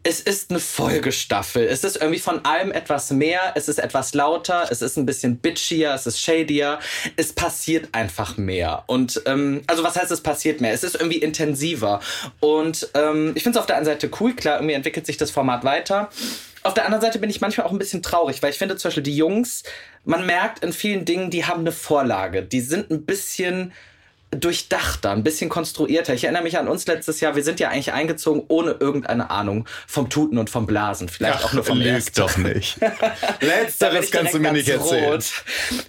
[0.03, 1.63] es ist eine Folgestaffel.
[1.65, 3.39] Es ist irgendwie von allem etwas mehr.
[3.55, 4.67] Es ist etwas lauter.
[4.69, 5.93] Es ist ein bisschen bitchier.
[5.93, 6.79] Es ist shadier.
[7.15, 8.83] Es passiert einfach mehr.
[8.88, 10.74] Und ähm, also was heißt, es passiert mehr?
[10.74, 12.01] Es ist irgendwie intensiver.
[12.41, 14.36] Und ähm, ich finde es auf der einen Seite cool.
[14.36, 16.10] Klar, irgendwie entwickelt sich das Format weiter.
[16.63, 18.89] Auf der anderen Seite bin ich manchmal auch ein bisschen traurig, weil ich finde zum
[18.89, 19.63] Beispiel die Jungs,
[20.05, 22.43] man merkt in vielen Dingen, die haben eine Vorlage.
[22.43, 23.74] Die sind ein bisschen
[24.36, 26.13] durchdachter, ein bisschen konstruierter.
[26.13, 29.68] Ich erinnere mich an uns letztes Jahr, wir sind ja eigentlich eingezogen ohne irgendeine Ahnung
[29.88, 31.10] vom Tuten und vom Blasen.
[31.10, 32.13] Vielleicht auch nur vom Ersten.
[32.16, 32.78] doch nicht.
[33.42, 35.13] Letzteres kannst du mir nicht erzählen.
[35.13, 35.44] rot.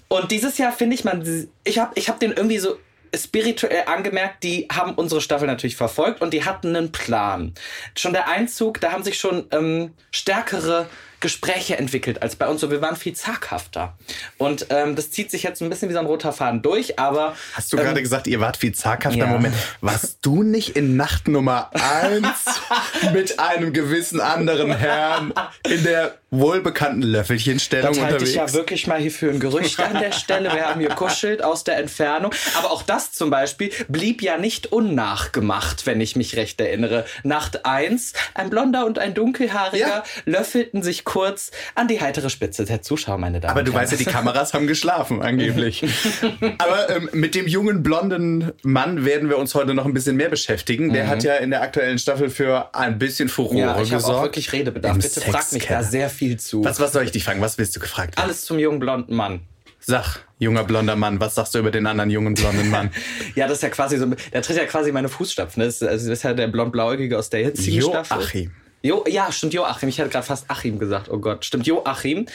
[0.09, 2.79] Und dieses Jahr finde ich man, ich habe ich hab den irgendwie so
[3.17, 7.55] spirituell angemerkt, die haben unsere Staffel natürlich verfolgt und die hatten einen Plan.
[7.97, 10.89] Schon der Einzug, da haben sich schon ähm, stärkere
[11.25, 12.61] Gespräche entwickelt als bei uns.
[12.61, 13.97] So, wir waren viel zaghafter.
[14.37, 17.35] Und ähm, das zieht sich jetzt ein bisschen wie so ein roter Faden durch, aber
[17.55, 19.19] Hast du gerade gesagt, ihr wart viel zaghafter?
[19.19, 19.27] ja.
[19.27, 22.45] Moment, warst du nicht in Nacht Nummer eins
[23.15, 25.33] mit einem gewissen anderen Herrn
[25.67, 28.31] in der wohlbekannten Löffelchenstellung Das halte unterwegs?
[28.31, 30.53] ich ja wirklich mal hier für ein Gerücht an der Stelle.
[30.53, 32.33] Wir haben hier kuschelt aus der Entfernung.
[32.59, 37.07] Aber auch das zum Beispiel blieb ja nicht unnachgemacht, wenn ich mich recht erinnere.
[37.23, 40.05] Nacht 1, ein Blonder und ein Dunkelhaariger Ja.
[40.27, 43.99] löffelten sich kurz an die heitere Spitze der Zuschauer, meine Damen Aber du weißt ja,
[43.99, 45.85] die Kameras haben geschlafen, angeblich.
[46.59, 50.29] Aber ähm, mit dem jungen blonden Mann werden wir uns heute noch ein bisschen mehr
[50.29, 50.93] beschäftigen.
[50.93, 53.61] Der hat ja in der aktuellen Staffel für ein bisschen Furore Mhm.
[53.61, 54.19] ja, ich habe gesorgt.
[54.19, 54.97] auch wirklich Redebedarf.
[54.97, 56.65] Im Bitte frag mich da sehr viel zu.
[56.65, 57.41] Was, was soll ich dich fragen?
[57.41, 58.25] Was willst du gefragt werden?
[58.25, 59.43] Alles zum jungen blonden Mann.
[59.79, 62.91] Sag, junger blonder Mann, was sagst du über den anderen jungen blonden Mann?
[63.37, 65.63] Ja, das ist ja quasi so, der tritt ja quasi meine Fußstapfen.
[65.63, 68.17] Das ist, also das ist ja der blond-blauäugige aus der jetzigen Staffel.
[68.19, 68.51] Joachim.
[68.85, 69.89] Jo, ja, stimmt, Joachim.
[69.89, 71.09] Ich hatte gerade fast Achim gesagt.
[71.09, 72.27] Oh Gott, stimmt, Joachim.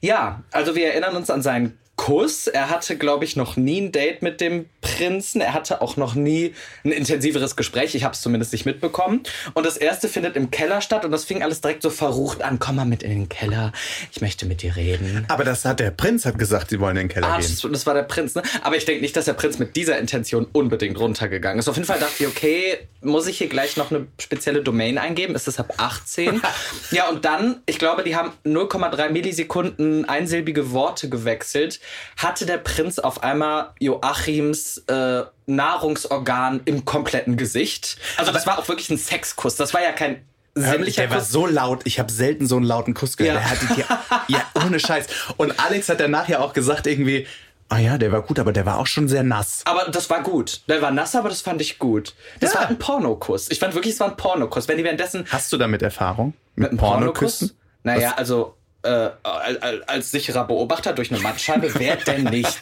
[0.00, 2.46] Ja, also wir erinnern uns an seinen Kuss.
[2.46, 5.42] Er hatte, glaube ich, noch nie ein Date mit dem Prinzen.
[5.42, 7.94] Er hatte auch noch nie ein intensiveres Gespräch.
[7.94, 9.22] Ich habe es zumindest nicht mitbekommen.
[9.52, 12.58] Und das erste findet im Keller statt und das fing alles direkt so verrucht an.
[12.58, 13.72] Komm mal mit in den Keller.
[14.12, 15.26] Ich möchte mit dir reden.
[15.28, 17.50] Aber das hat der Prinz hat gesagt, sie wollen in den Keller Ah, gehen.
[17.62, 18.42] das, das war der Prinz, ne?
[18.62, 21.68] Aber ich denke nicht, dass der Prinz mit dieser Intention unbedingt runtergegangen ist.
[21.68, 25.34] Auf jeden Fall dachte ich, okay, muss ich hier gleich noch eine spezielle Domain eingeben?
[25.34, 26.40] Ist das ab 18?
[26.92, 31.78] ja, und dann, ich glaube, die haben 0,3 Millisekunden einsilbige Worte gewechselt.
[32.16, 37.96] Hatte der Prinz auf einmal Joachims äh, Nahrungsorgan im kompletten Gesicht.
[38.16, 39.56] Also, das war auch wirklich ein Sexkuss.
[39.56, 40.24] Das war ja kein
[40.54, 41.30] sinnlicher der war Kuss.
[41.30, 43.36] so laut, ich habe selten so einen lauten Kuss gehört.
[43.36, 43.40] Ja.
[43.40, 45.06] Der hatte ja, ohne Scheiß.
[45.36, 47.26] Und Alex hat danach ja auch gesagt irgendwie,
[47.68, 49.62] ah ja, der war gut, aber der war auch schon sehr nass.
[49.64, 50.62] Aber das war gut.
[50.68, 52.14] Der war nass, aber das fand ich gut.
[52.40, 52.60] Das Ja.
[52.60, 53.48] war ein Pornokuss.
[53.50, 54.66] Ich fand wirklich, es war ein Pornokuss.
[54.66, 56.34] Wenn die währenddessen Hast du damit Erfahrung?
[56.56, 57.52] Mit, einem Pornoküssen?
[57.84, 62.58] Naja, also äh, als, als sicherer Beobachter durch eine Mattscheibe, wer denn nicht?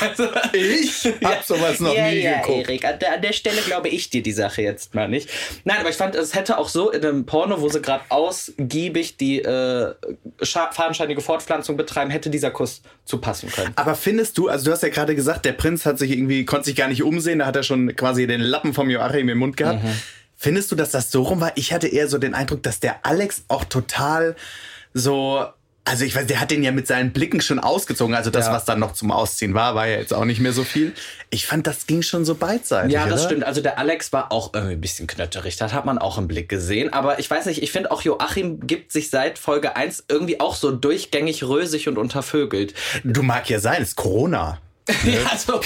[0.00, 2.68] also, Ich hab sowas noch ja, nie ja, geguckt.
[2.68, 5.28] Erik, an der, an der Stelle glaube ich dir die Sache jetzt mal nicht.
[5.64, 9.16] Nein, aber ich fand, es hätte auch so in einem Porno, wo sie gerade ausgiebig
[9.16, 9.94] die äh,
[10.42, 13.72] fadenscheinige Fortpflanzung betreiben, hätte dieser Kuss zu passen können.
[13.76, 16.66] Aber findest du, also du hast ja gerade gesagt, der Prinz hat sich irgendwie, konnte
[16.66, 19.56] sich gar nicht umsehen, da hat er schon quasi den Lappen vom Joachim im Mund
[19.56, 19.82] gehabt.
[19.82, 19.92] Mhm.
[20.36, 21.52] Findest du, dass das so rum war?
[21.56, 24.36] Ich hatte eher so den Eindruck, dass der Alex auch total
[24.94, 25.46] so
[25.86, 28.14] Also ich weiß, der hat den ja mit seinen Blicken schon ausgezogen.
[28.14, 28.52] Also das, Ja.
[28.52, 30.92] was dann noch zum Ausziehen war, war ja jetzt auch nicht mehr so viel.
[31.30, 32.92] Ich fand, das ging schon so beidseitig.
[32.92, 33.28] Ja, das oder?
[33.30, 33.44] stimmt.
[33.44, 35.56] Also der Alex war auch irgendwie ein bisschen knötterig.
[35.56, 36.92] Das hat man auch im Blick gesehen.
[36.92, 40.54] Aber ich weiß nicht, ich finde auch Joachim gibt sich seit Folge 1 irgendwie auch
[40.54, 42.74] so durchgängig rösig und untervögelt.
[43.02, 44.58] Du mag ja sein, es ist Corona.
[45.04, 45.60] Ja, also,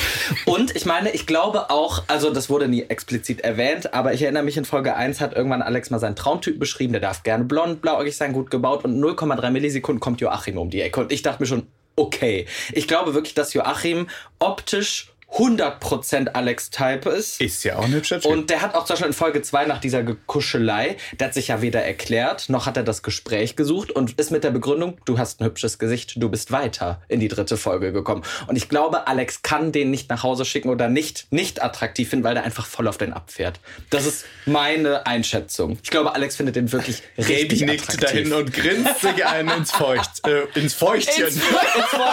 [0.46, 4.42] und ich meine, ich glaube auch, also das wurde nie explizit erwähnt, aber ich erinnere
[4.42, 7.82] mich, in Folge 1 hat irgendwann Alex mal seinen Traumtyp beschrieben, der darf gerne blond,
[7.82, 11.00] blauäugig sein, gut gebaut und 0,3 Millisekunden kommt Joachim um die Ecke.
[11.00, 12.46] Und ich dachte mir schon, okay.
[12.72, 14.08] Ich glaube wirklich, dass Joachim
[14.38, 17.40] optisch 100% Alex-Type ist.
[17.40, 18.30] Ist ja auch ein hübscher Typ.
[18.30, 21.48] Und der hat auch zum Beispiel in Folge 2 nach dieser Gekuschelei, der hat sich
[21.48, 25.18] ja weder erklärt, noch hat er das Gespräch gesucht und ist mit der Begründung, du
[25.18, 28.22] hast ein hübsches Gesicht, du bist weiter in die dritte Folge gekommen.
[28.46, 32.24] Und ich glaube, Alex kann den nicht nach Hause schicken oder nicht, nicht attraktiv finden,
[32.24, 33.58] weil der einfach voll auf den abfährt.
[33.90, 35.78] Das ist meine Einschätzung.
[35.82, 38.28] Ich glaube, Alex findet den wirklich richtig Gaby nickt attraktiv.
[38.28, 41.26] dahin und grinst sich einen ins Feucht, äh, ins Feuchtchen.
[41.26, 42.04] Ins Feu- ins Feu-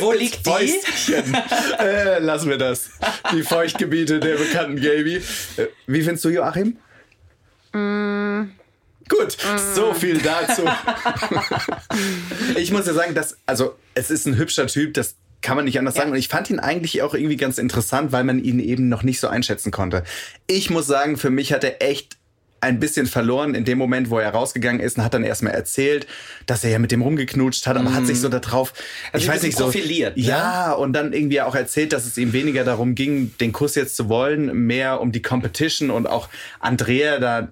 [0.00, 0.50] Wo liegt die?
[0.50, 1.36] Fäustchen.
[1.78, 2.90] äh, lassen wir das.
[3.32, 5.16] Die Feuchtgebiete der bekannten Gaby.
[5.16, 6.76] Äh, wie findest du Joachim?
[9.08, 9.36] Gut,
[9.74, 10.62] so viel dazu.
[12.56, 15.78] ich muss ja sagen, dass, also, es ist ein hübscher Typ, das kann man nicht
[15.78, 16.12] anders sagen.
[16.12, 19.20] Und ich fand ihn eigentlich auch irgendwie ganz interessant, weil man ihn eben noch nicht
[19.20, 20.04] so einschätzen konnte.
[20.46, 22.16] Ich muss sagen, für mich hat er echt
[22.62, 26.06] ein bisschen verloren in dem Moment, wo er rausgegangen ist und hat dann erstmal erzählt,
[26.46, 28.72] dass er ja mit dem rumgeknutscht hat, aber hat sich so darauf,
[29.12, 30.22] Also ich weiß nicht, bisschen so profiliert, ne?
[30.22, 33.96] Ja, und dann irgendwie auch erzählt, dass es ihm weniger darum ging, den Kuss jetzt
[33.96, 36.28] zu wollen, mehr um die Competition und auch
[36.60, 37.48] Andrea da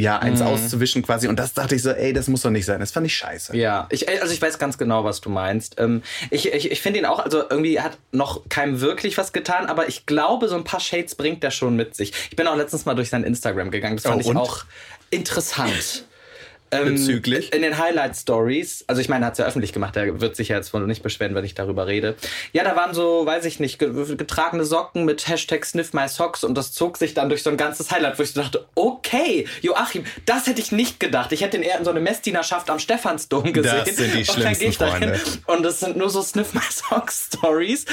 [0.00, 0.22] ja Mhm.
[0.24, 1.28] eins auszuwischen quasi.
[1.28, 2.80] Und das dachte ich so, ey, das muss doch nicht sein.
[2.80, 3.56] Das fand ich scheiße.
[3.56, 5.76] Ja, ich, also ich weiß ganz genau, was du meinst.
[5.78, 9.66] Ähm, ich ich, ich finde ihn auch, also irgendwie hat noch keinem wirklich was getan,
[9.66, 12.12] aber ich glaube, so ein paar Shades bringt der schon mit sich.
[12.30, 13.96] Ich bin auch letztens mal durch sein Instagram gegangen.
[13.96, 14.64] Das fand Oh, ich auch
[15.10, 16.04] interessant.
[16.72, 17.52] Ähm, Bezüglich?
[17.52, 20.36] In den Highlight Stories, also ich meine, er hat es ja öffentlich gemacht, er wird
[20.36, 22.14] sich ja jetzt wohl nicht beschweren, wenn ich darüber rede.
[22.52, 26.44] Ja, da waren so, weiß ich nicht, ge- getragene Socken mit Hashtag Sniff My Socks
[26.44, 29.46] und das zog sich dann durch so ein ganzes Highlight, wo ich so dachte, okay,
[29.62, 31.32] Joachim, das hätte ich nicht gedacht.
[31.32, 33.82] Ich hätte ihn eher in so eine Messdienerschaft am Stephansdom gesehen.
[33.84, 35.20] Das sind die Und dann schlimmsten geh ich dahin Freunde.
[35.46, 37.84] Und das sind nur so Sniff My Socks Stories.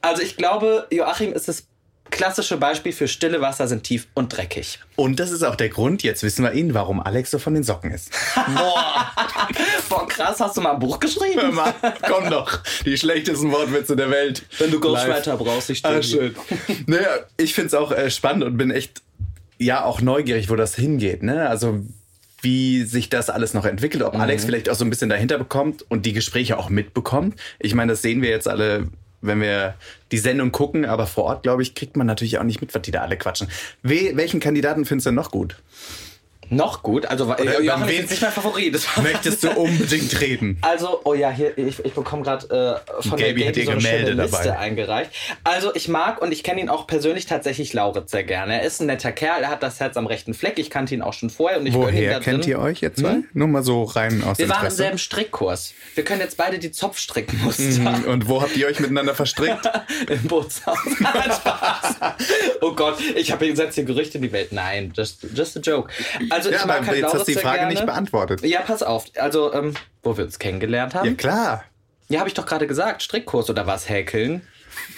[0.00, 1.66] Also ich glaube, Joachim ist das
[2.14, 4.78] klassische Beispiel für stille Wasser sind tief und dreckig.
[4.96, 7.64] Und das ist auch der Grund, jetzt wissen wir ihn, warum Alex so von den
[7.64, 8.10] Socken ist.
[9.88, 11.54] Boah, krass, hast du mal ein Buch Hör geschrieben?
[11.54, 11.74] mal,
[12.08, 12.60] komm doch.
[12.84, 14.44] Die schlechtesten Wortwitze der Welt.
[14.58, 14.80] Wenn du.
[14.80, 16.34] Ghostwriter brauchst, ich stehe Ah, schön.
[16.86, 19.02] naja, ich finde es auch äh, spannend und bin echt,
[19.58, 21.22] ja, auch neugierig, wo das hingeht.
[21.22, 21.48] Ne?
[21.48, 21.80] Also,
[22.42, 25.84] wie sich das alles noch entwickelt, ob Alex vielleicht auch so ein bisschen dahinter bekommt
[25.90, 27.38] und die Gespräche auch mitbekommt.
[27.58, 28.88] Ich meine, das sehen wir jetzt alle,
[29.26, 29.74] wenn wir
[30.12, 32.82] die Sendung gucken, aber vor Ort, glaube ich, kriegt man natürlich auch nicht mit, was
[32.82, 33.48] die da alle quatschen.
[33.82, 35.56] We welchen Kandidaten findest du noch gut?
[36.50, 38.78] Noch gut, also Oder Joachim über ist jetzt nicht mein Favorit.
[39.02, 40.58] Möchtest du unbedingt reden?
[40.64, 43.80] Also, oh ja, hier, ich, ich bekomme gerade äh, von Gaby der Gaby so eine
[43.80, 44.58] schöne Liste dabei.
[44.58, 45.10] eingereicht.
[45.44, 48.60] Also, ich mag und ich kenne ihn auch persönlich tatsächlich Lauritz sehr gerne.
[48.60, 50.58] Er ist ein netter Kerl, er hat das Herz am rechten Fleck.
[50.58, 52.50] Ich kannte ihn auch schon vorher und ich Woher da kennt drin.
[52.50, 53.18] ihr euch jetzt zwei?
[53.32, 55.74] Nur mal so rein aus Wir waren im selben Strickkurs.
[55.94, 59.68] Wir können jetzt beide die Zopfstrickmuster Mhm, Und wo habt ihr euch miteinander verstrickt?
[60.08, 60.78] im Bootshaus.
[62.60, 64.52] Oh Gott, ich habe setze hier Gerüchte in die Welt.
[64.52, 65.92] Nein, just, just a joke.
[66.34, 67.74] Also Ja, ich mag aber halt jetzt hast du die Frage gerne.
[67.74, 68.44] nicht beantwortet.
[68.44, 69.04] Ja, pass auf.
[69.16, 71.08] Also, ähm, wo wir uns kennengelernt haben.
[71.08, 71.64] Ja, klar.
[72.08, 73.02] Ja, habe ich doch gerade gesagt.
[73.02, 73.88] Strickkurs oder was?
[73.88, 74.42] Häkeln?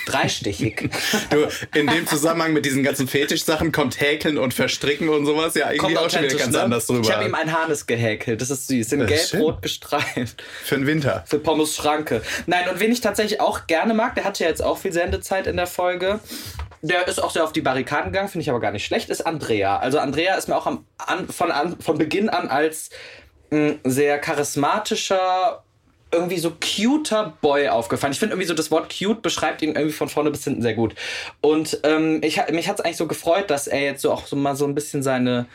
[0.06, 0.88] Dreistichig.
[1.30, 5.66] Du, in dem Zusammenhang mit diesen ganzen Fetischsachen kommt Häkeln und Verstricken und sowas ja
[5.66, 6.62] eigentlich auch schon wieder ganz ne?
[6.62, 7.00] anders drüber.
[7.02, 8.40] Ich habe ihm ein Harnes gehäkelt.
[8.40, 8.92] Das ist süß.
[8.92, 10.42] In gelb-rot gestreift.
[10.64, 11.24] Für den Winter.
[11.26, 12.22] Für Pommes Schranke.
[12.46, 15.46] Nein, und wen ich tatsächlich auch gerne mag, der hatte ja jetzt auch viel Sendezeit
[15.46, 16.20] in der Folge.
[16.86, 19.26] Der ist auch sehr auf die Barrikaden gegangen, finde ich aber gar nicht schlecht, ist
[19.26, 19.78] Andrea.
[19.78, 22.90] Also Andrea ist mir auch am, an, von, an, von Beginn an als
[23.50, 25.62] mh, sehr charismatischer,
[26.12, 28.12] irgendwie so cuter Boy aufgefallen.
[28.12, 30.74] Ich finde irgendwie so das Wort cute beschreibt ihn irgendwie von vorne bis hinten sehr
[30.74, 30.94] gut.
[31.40, 34.36] Und ähm, ich, mich hat es eigentlich so gefreut, dass er jetzt so auch so
[34.36, 35.46] mal so ein bisschen seine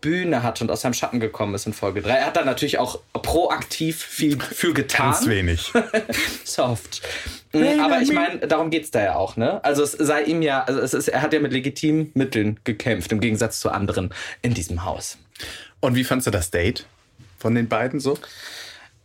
[0.00, 2.10] Bühne hat und aus seinem Schatten gekommen ist in Folge 3.
[2.10, 5.12] Er hat da natürlich auch proaktiv viel für getan.
[5.12, 5.72] Ganz wenig.
[6.44, 7.02] Soft.
[7.52, 9.62] Mm, Aber ich meine, darum geht's da ja auch, ne?
[9.64, 13.12] Also es sei ihm ja, also es ist, er hat ja mit legitimen Mitteln gekämpft,
[13.12, 15.18] im Gegensatz zu anderen in diesem Haus.
[15.80, 16.86] Und wie fandst du das Date
[17.38, 18.18] von den beiden so?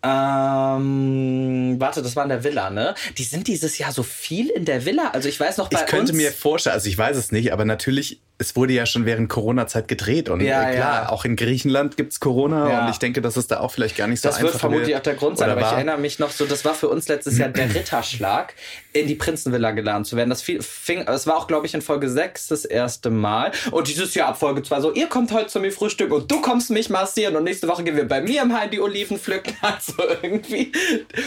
[0.05, 2.93] Ähm, warte, das war in der Villa, ne?
[3.17, 5.10] Die sind dieses Jahr so viel in der Villa.
[5.13, 7.51] Also ich weiß noch bei Ich könnte uns, mir vorstellen, also ich weiß es nicht,
[7.51, 11.10] aber natürlich es wurde ja schon während Corona-Zeit gedreht und Ja, äh, klar, ja.
[11.10, 12.86] auch in Griechenland gibt's Corona Ja.
[12.86, 14.95] und ich denke, dass es da auch vielleicht gar nicht so Das einfach wird vermutlich
[14.95, 15.74] auch der Grund sein, aber ich war.
[15.76, 18.54] erinnere mich noch so, das war für uns letztes Jahr der Ritterschlag,
[18.93, 20.30] in die Prinzenvilla geladen zu werden.
[20.30, 23.52] Das viel- fing, es war auch, glaube ich, in Folge 6 das erste Mal.
[23.71, 26.41] Und dieses Jahr ab Folge 2 so, ihr kommt heute zu mir frühstücken und du
[26.41, 29.54] kommst mich massieren und nächste Woche gehen wir bei mir im Heim die Oliven pflücken.
[29.62, 30.71] Also irgendwie.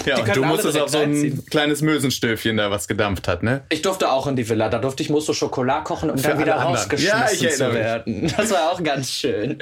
[0.07, 3.62] Ja, und du musstest auf so ein kleines Mösenstöfchen da, was gedampft hat, ne?
[3.68, 6.29] Ich durfte auch in die Villa, da durfte ich Mousse au Chocolat kochen und Für
[6.29, 6.88] dann wieder anderen.
[6.99, 7.75] Rausgeschmissen Ja, ich erinnere zu mich.
[7.75, 8.33] werden.
[8.37, 9.59] Das war auch ganz schön.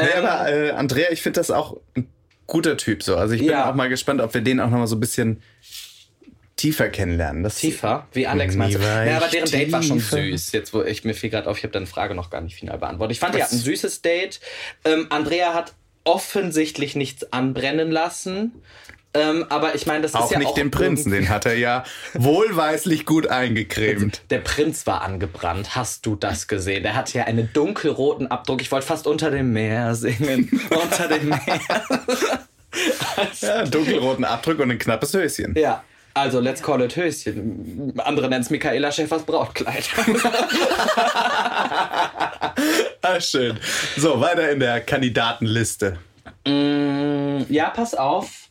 [0.00, 2.08] Nee, Ähm, aber äh, Andrea, ich finde das auch ein
[2.46, 3.16] guter Typ so.
[3.16, 3.70] Also ich bin Ja.
[3.70, 5.42] auch mal gespannt, ob wir den auch noch mal so ein bisschen
[6.56, 7.42] tiefer kennenlernen.
[7.42, 8.06] Das Tiefer?
[8.12, 8.82] Wie Alex meinst du?
[8.82, 10.16] Ja, aber deren Date war schon tiefer.
[10.16, 10.52] süß.
[10.52, 12.78] Jetzt, wo ich mir fiel gerade auf, ich habe deine Frage noch gar nicht final
[12.78, 13.12] beantwortet.
[13.16, 14.40] Ich fand, die hatten ein süßes Date.
[14.84, 18.52] Ähm, Andrea hat offensichtlich nichts anbrennen lassen.
[19.16, 21.56] Ähm, aber ich meine, das auch ist ja nicht auch den Prinzen, den hat er
[21.56, 24.22] ja wohlweislich gut eingecremt.
[24.30, 25.74] Der Prinz war angebrannt.
[25.74, 26.82] Hast du das gesehen?
[26.82, 28.60] Der hatte ja einen dunkelroten Abdruck.
[28.60, 30.60] Ich wollte fast unter dem Meer singen.
[30.70, 31.40] unter dem Meer.
[33.40, 35.54] Ja, einen dunkelroten Abdruck und ein knappes Höschen.
[35.56, 35.82] Ja.
[36.12, 37.94] Also, let's call it Höschen.
[37.98, 39.88] Andere nennen es Michaela Schäfers Brautkleid.
[43.02, 43.58] Ah, schön.
[43.96, 45.98] So, weiter in der Kandidatenliste.
[46.46, 48.45] Mm, ja, pass auf.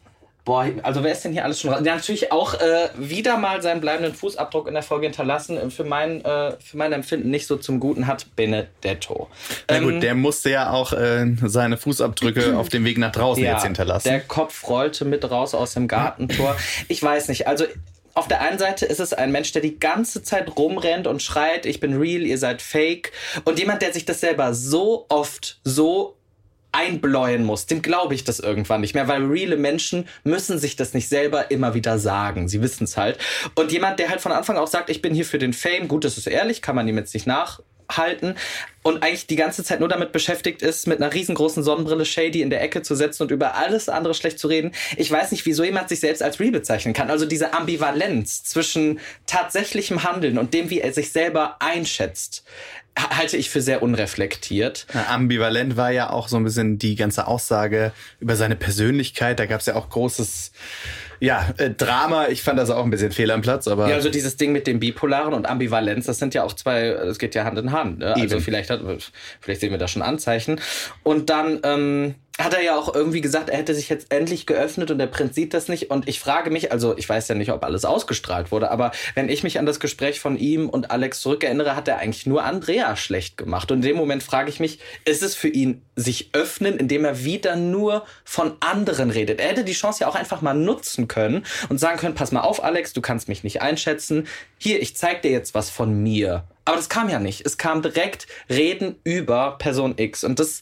[0.46, 1.82] Boah, also wer ist denn hier alles schon raus?
[1.84, 5.58] Ja, natürlich auch äh, wieder mal seinen bleibenden Fußabdruck in der Folge hinterlassen.
[5.58, 9.28] Äh, Für mein, äh, für mein Empfinden nicht so zum Guten hat Benedetto.
[9.68, 13.44] Na Ähm, gut, der musste ja auch äh, seine Fußabdrücke auf dem Weg nach draußen
[13.44, 14.08] jetzt hinterlassen.
[14.08, 16.56] Der Kopf rollte mit raus aus dem Gartentor.
[16.90, 17.66] Ich weiß nicht, also
[18.14, 21.66] auf der einen Seite ist es ein Mensch, der die ganze Zeit rumrennt und schreit,
[21.66, 23.12] ich bin real, ihr seid fake.
[23.44, 26.16] Und jemand, der sich das selber so oft so
[26.76, 30.94] einbläuen muss, dem glaube ich das irgendwann nicht mehr, weil reale Menschen müssen sich das
[30.94, 32.48] nicht selber immer wieder sagen.
[32.48, 33.18] Sie wissen es halt.
[33.56, 36.04] Und jemand, der halt von Anfang auch sagt, ich bin hier für den Fame, gut,
[36.04, 38.36] das ist ehrlich, kann man ihm jetzt nicht nachhalten
[38.84, 42.50] und eigentlich die ganze Zeit nur damit beschäftigt ist, mit einer riesengroßen Sonnenbrille Shady in
[42.50, 44.72] der Ecke zu setzen und über alles andere schlecht zu reden.
[44.98, 47.10] Ich weiß nicht, wieso jemand sich selbst als real bezeichnen kann.
[47.10, 52.44] Also diese Ambivalenz zwischen tatsächlichem Handeln und dem, wie er sich selber einschätzt,
[52.98, 54.88] halte ich für sehr unreflektiert.
[54.94, 59.40] Na, ambivalent war ja auch so ein bisschen die ganze Aussage über seine Persönlichkeit.
[59.40, 60.52] Da gab es ja auch großes
[61.20, 62.28] ja, äh, Drama.
[62.28, 64.68] Ich fand das auch ein bisschen fehl am Platz, aber Ja, also dieses Ding mit
[64.68, 68.00] dem Bipolaren und Ambivalenz, das sind ja auch zwei, es geht ja Hand in Hand.
[68.00, 68.16] Ne?
[68.16, 68.82] Also vielleicht hat,
[69.40, 70.60] vielleicht sehen wir da schon Anzeichen.
[71.04, 74.92] Und dann ähm, hat er ja auch irgendwie gesagt, er hätte sich jetzt endlich geöffnet
[74.92, 75.90] und der Prinz sieht das nicht.
[75.90, 79.30] Und ich frage mich, also ich weiß ja nicht, ob alles ausgestrahlt wurde, aber wenn
[79.30, 82.98] ich mich an das Gespräch von ihm und Alex zurückerinnere, hat er eigentlich nur Andrea
[82.98, 83.72] schlecht gemacht.
[83.72, 87.24] Und in dem Moment frage ich mich, ist es für ihn sich öffnen, indem er
[87.24, 89.40] wieder nur von anderen redet?
[89.40, 92.42] Er hätte die Chance ja auch einfach mal nutzen können und sagen können, pass mal
[92.42, 94.28] auf, Alex, du kannst mich nicht einschätzen.
[94.58, 96.44] Hier, ich zeig dir jetzt was von mir.
[96.66, 97.46] Aber das kam ja nicht.
[97.46, 100.24] Es kam direkt Reden über Person X.
[100.24, 100.62] Und das,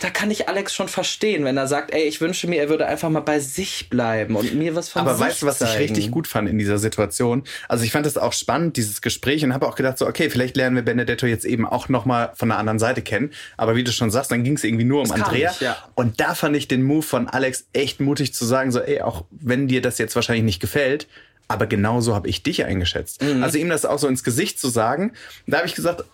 [0.00, 2.86] da kann ich Alex schon verstehen, wenn er sagt, ey, ich wünsche mir, er würde
[2.86, 5.78] einfach mal bei sich bleiben und mir was von Aber weißt du, was ich zeigen.
[5.80, 7.44] richtig gut fand in dieser Situation?
[7.68, 10.56] Also ich fand das auch spannend, dieses Gespräch, und habe auch gedacht, so, okay, vielleicht
[10.56, 13.32] lernen wir Benedetto jetzt eben auch nochmal von der anderen Seite kennen.
[13.56, 15.50] Aber wie du schon sagst, dann ging es irgendwie nur um kam Andrea.
[15.50, 15.76] nicht, ja.
[15.94, 19.24] Und da fand ich den Move von Alex echt mutig zu sagen, so, ey, auch
[19.30, 21.06] wenn dir das jetzt wahrscheinlich nicht gefällt,
[21.48, 23.22] aber genauso habe ich dich eingeschätzt.
[23.22, 23.42] Mhm.
[23.42, 25.12] Also ihm das auch so ins Gesicht zu sagen,
[25.46, 26.04] da habe ich gesagt,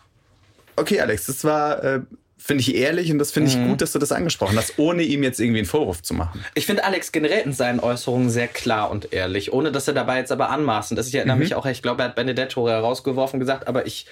[0.77, 2.01] okay, Alex, das war, äh,
[2.42, 3.62] finde ich ehrlich und das finde Mhm.
[3.62, 6.44] ich gut, dass du das angesprochen hast, ohne ihm jetzt irgendwie einen Vorwurf zu machen.
[6.55, 10.18] Ich finde Alex generell in seinen Äußerungen sehr klar und ehrlich, ohne dass er dabei
[10.18, 11.09] jetzt aber anmaßend ist.
[11.09, 14.07] Ich erinnere mich auch, ich glaube, er hat Benedetto herausgeworfen und gesagt, aber ich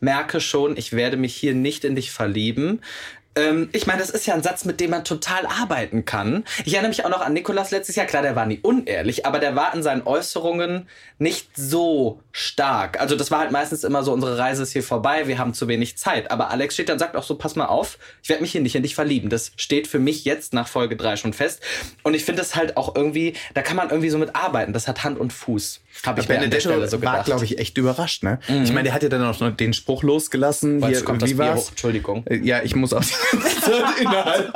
[0.00, 2.80] merke schon, ich werde mich hier nicht in dich verlieben.
[3.34, 6.44] Ähm, ich meine, das ist ja ein Satz, mit dem man total arbeiten kann.
[6.64, 8.06] Ich erinnere mich auch noch an Nikolas letztes Jahr.
[8.06, 10.86] Klar, der war nie unehrlich, aber der war in seinen Äußerungen
[11.18, 13.00] nicht so stark.
[13.00, 15.68] Also das war halt meistens immer so, unsere Reise ist hier vorbei, wir haben zu
[15.68, 16.30] wenig Zeit.
[16.30, 18.60] Aber Alex steht dann und sagt auch so, pass mal auf, ich werde mich hier
[18.60, 19.30] nicht in dich verlieben.
[19.30, 21.62] Das steht für mich jetzt nach Folge 3 schon fest.
[22.02, 24.72] Und ich finde das halt auch irgendwie, da kann man irgendwie so mit arbeiten.
[24.72, 25.80] Das hat Hand und Fuß.
[26.06, 27.26] Habe ich mir an der Benedetto Stelle so war, gedacht.
[27.26, 28.22] glaube ich, echt überrascht.
[28.22, 28.38] Ne?
[28.48, 30.80] Ich meine, der hat ja dann auch noch den Spruch losgelassen.
[30.82, 31.60] Weil Hier, kommt das wie Bier war's?
[31.66, 31.70] hoch.
[31.70, 32.26] Entschuldigung.
[32.26, 33.02] Äh, Ja, ich muss auch
[34.00, 34.52] innehalten.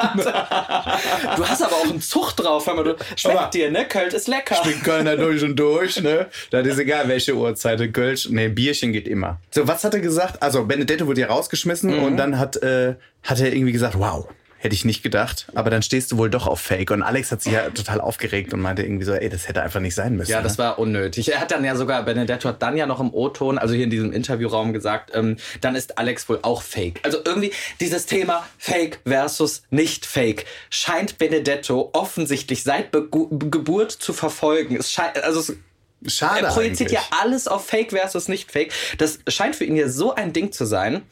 [1.37, 3.87] Du hast aber auch einen Zucht drauf, wenn man du, schmeckt Aber- dir, ne?
[3.87, 4.57] Köln ist lecker.
[4.65, 6.27] Ich bin Kölner durch und durch, ne?
[6.51, 7.77] Das ist egal, welche Uhrzeit.
[7.93, 9.39] Kölsch, ne, Bierchen geht immer.
[9.51, 10.43] So, was hat er gesagt?
[10.43, 12.03] Also, Benedetto wurde ja rausgeschmissen Mhm.
[12.05, 14.27] und dann hat, äh, hat er irgendwie gesagt, wow,
[14.67, 15.47] hätte ich nicht gedacht.
[15.55, 16.91] Aber dann stehst du wohl doch auf Fake.
[16.91, 19.81] Und Alex hat sich ja total aufgeregt und meinte irgendwie so, ey, das hätte einfach
[19.81, 20.31] nicht sein müssen.
[20.31, 20.65] Ja, das ne?
[20.65, 21.33] war unnötig.
[21.33, 23.91] Er hat dann ja sogar, Benedetto hat dann ja noch im O-Ton, also hier in
[23.91, 27.01] diesem Interviewraum gesagt, ähm, dann ist Alex wohl auch fake.
[27.05, 34.13] Also irgendwie dieses Thema Fake versus nicht Fake scheint Benedetto offensichtlich seit Begu Geburt zu
[34.13, 34.77] verfolgen.
[34.77, 35.57] Es scheint, also es
[36.07, 37.11] Schade Er projiziert eigentlich.
[37.11, 38.73] ja alles auf Fake versus nicht Fake.
[38.99, 41.03] Das scheint für ihn ja so ein Ding zu sein,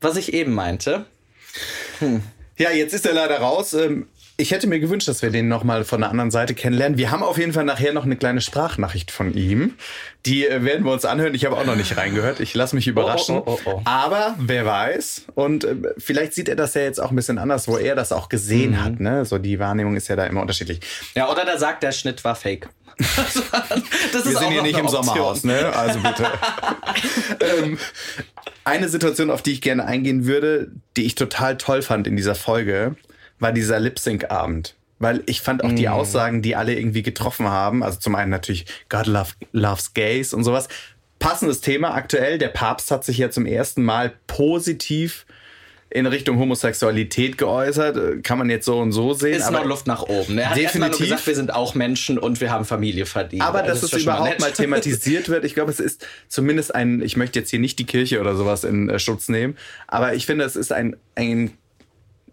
[0.00, 1.06] was ich eben meinte.
[2.58, 3.74] Ja, jetzt ist er leider raus.
[3.74, 4.06] Ähm,
[4.38, 6.98] Ich hätte mir gewünscht, dass wir den nochmal von der anderen Seite kennenlernen.
[6.98, 9.74] Wir haben auf jeden Fall nachher noch eine kleine Sprachnachricht von ihm.
[10.26, 11.34] Die äh, werden wir uns anhören.
[11.34, 12.40] Ich habe auch noch nicht reingehört.
[12.40, 13.36] Ich lasse mich überraschen.
[13.38, 13.80] Oh, oh, oh, oh.
[13.86, 15.26] Aber wer weiß.
[15.34, 18.12] Und äh, vielleicht sieht er das ja jetzt auch ein bisschen anders, wo er das
[18.12, 18.84] auch gesehen Mhm.
[18.84, 19.00] hat.
[19.00, 19.24] Ne?
[19.24, 20.80] So die Wahrnehmung ist ja da immer unterschiedlich.
[21.14, 22.68] Ja, oder der sagt, der Schnitt war fake.
[22.98, 25.04] das Wir ist auch sind hier nicht im Option.
[25.04, 25.72] Sommerhaus, ne?
[25.74, 26.26] Also bitte.
[27.40, 27.78] ähm,
[28.64, 32.34] eine Situation, auf die ich gerne eingehen würde, die ich total toll fand in dieser
[32.34, 32.96] Folge,
[33.38, 34.74] war dieser Lip-Sync-Abend.
[34.98, 35.76] Weil ich fand auch Mm.
[35.76, 40.32] die Aussagen, die alle irgendwie getroffen haben, also zum einen natürlich God love, loves gays
[40.32, 40.68] und sowas.
[41.18, 42.38] Passendes Thema aktuell.
[42.38, 45.26] Der Papst hat sich ja zum ersten Mal positiv
[45.88, 48.22] in Richtung Homosexualität geäußert.
[48.24, 49.34] Kann man jetzt so und so sehen.
[49.38, 50.36] Ist noch Luft nach oben.
[50.36, 50.98] Er hat mal Definitiv.
[50.98, 53.42] gesagt, wir sind auch Menschen und wir haben Familie verdient.
[53.42, 54.40] Aber Also dass das es überhaupt nett.
[54.40, 57.86] mal thematisiert wird, ich glaube, es ist zumindest ein, ich möchte jetzt hier nicht die
[57.86, 61.52] Kirche oder sowas in äh, Schutz nehmen, aber ich finde, es ist ein, ein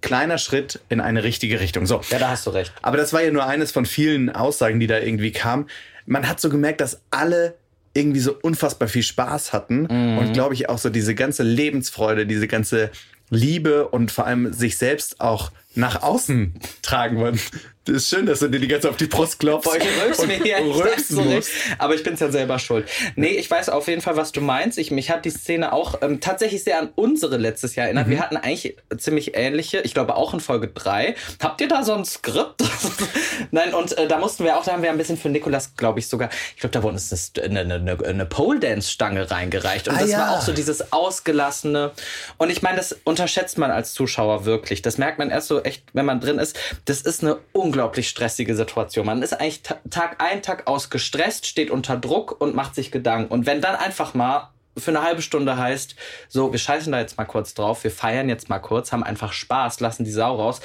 [0.02, 1.86] kleiner Schritt in eine richtige Richtung.
[1.86, 2.02] So.
[2.10, 2.74] Ja, da hast du recht.
[2.82, 5.68] Aber das war ja nur eines von vielen Aussagen, die da irgendwie kamen.
[6.06, 7.56] Man hat so gemerkt, dass alle
[7.94, 10.18] irgendwie so unfassbar viel Spaß hatten Mhm.
[10.18, 12.90] und glaube ich auch so diese ganze Lebensfreude, diese ganze
[13.34, 17.40] Liebe und vor allem sich selbst auch nach außen tragen wollen.
[17.86, 19.66] Das ist schön, dass du dir die ganze auf die Brust klopfst.
[19.70, 21.50] Boah, ich und mir rülpsen so musst.
[21.80, 22.88] Aber ich bin's ja selber schuld.
[23.18, 24.78] Nee, ich weiß auf jeden Fall, was du meinst.
[24.78, 27.98] Ich, mich hat die Szene auch ähm, tatsächlich sehr an unsere letztes Jahr Mhm.
[27.98, 28.10] erinnert.
[28.10, 31.16] Wir hatten eigentlich ziemlich ähnliche, ich glaube auch in Folge 3.
[31.42, 32.64] Habt ihr da so ein Skript?
[33.52, 36.00] Nein, und äh, da mussten wir auch, da haben wir ein bisschen für Nikolas, glaube
[36.00, 39.90] ich, sogar, ich glaube, da wurde uns eine, eine, eine, eine Pole-Dance-Stange reingereicht.
[39.90, 40.20] Und Ah, das ja.
[40.20, 41.92] war auch so dieses Ausgelassene.
[42.38, 44.82] Und ich meine, das unterschätzt man als Zuschauer wirklich.
[44.82, 46.58] Das merkt man erst so echt, wenn man drin ist.
[46.86, 49.06] Das ist eine unglaublich stressige Situation.
[49.06, 52.92] Man ist eigentlich ta- Tag ein, Tag aus gestresst, steht unter Druck und macht sich
[52.92, 53.32] Gedanken.
[53.32, 55.96] Und wenn dann einfach mal für eine halbe Stunde heißt,
[56.30, 59.34] so, wir scheißen da jetzt mal kurz drauf, wir feiern jetzt mal kurz, haben einfach
[59.34, 60.62] Spaß, lassen die Sau raus,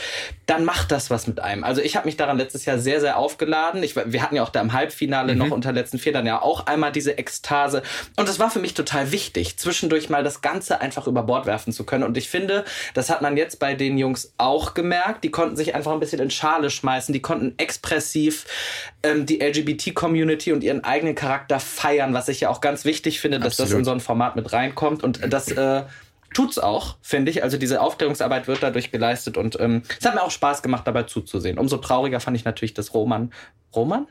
[0.47, 1.65] dann macht das was mit einem.
[1.65, 3.83] Also ich habe mich daran letztes Jahr sehr, sehr aufgeladen.
[3.83, 6.67] Ich, wir hatten ja auch da im Halbfinale noch unter letzten vier dann ja auch
[6.67, 7.83] einmal diese Ekstase.
[8.17, 11.73] Und das war für mich total wichtig, zwischendurch mal das Ganze einfach über Bord werfen
[11.73, 12.05] zu können.
[12.05, 15.25] Und ich finde, das hat man jetzt bei den Jungs auch gemerkt.
[15.25, 17.13] Die konnten sich einfach ein bisschen in Schale schmeißen.
[17.13, 18.47] Die konnten expressiv
[19.03, 23.39] ähm, die LGBT-Community und ihren eigenen Charakter feiern, was ich ja auch ganz wichtig finde,
[23.39, 23.81] dass das Absolut.
[23.81, 25.03] in so ein Format mit reinkommt.
[25.05, 25.83] Und das äh,
[26.35, 27.43] tut's auch, finde ich.
[27.43, 31.05] Also diese Aufklärungsarbeit wird dadurch geleistet und ähm, es hat mir auch Spaß gemacht, dabei
[31.05, 31.59] zuzusehen.
[31.59, 33.33] Umso trauriger fand ich natürlich, dass Roman,
[33.75, 34.07] Roman?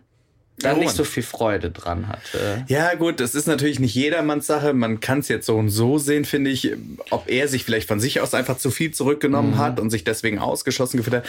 [0.60, 2.65] Da nicht so viel Freude dran hatte.
[2.67, 4.73] Ja, gut, das ist natürlich nicht jedermanns Sache.
[4.73, 6.71] Man kann es jetzt so und so sehen, finde ich,
[7.12, 9.58] ob er sich vielleicht von sich aus einfach zu viel zurückgenommen Mhm.
[9.60, 11.26] hat und sich deswegen ausgeschlossen gefühlt hat.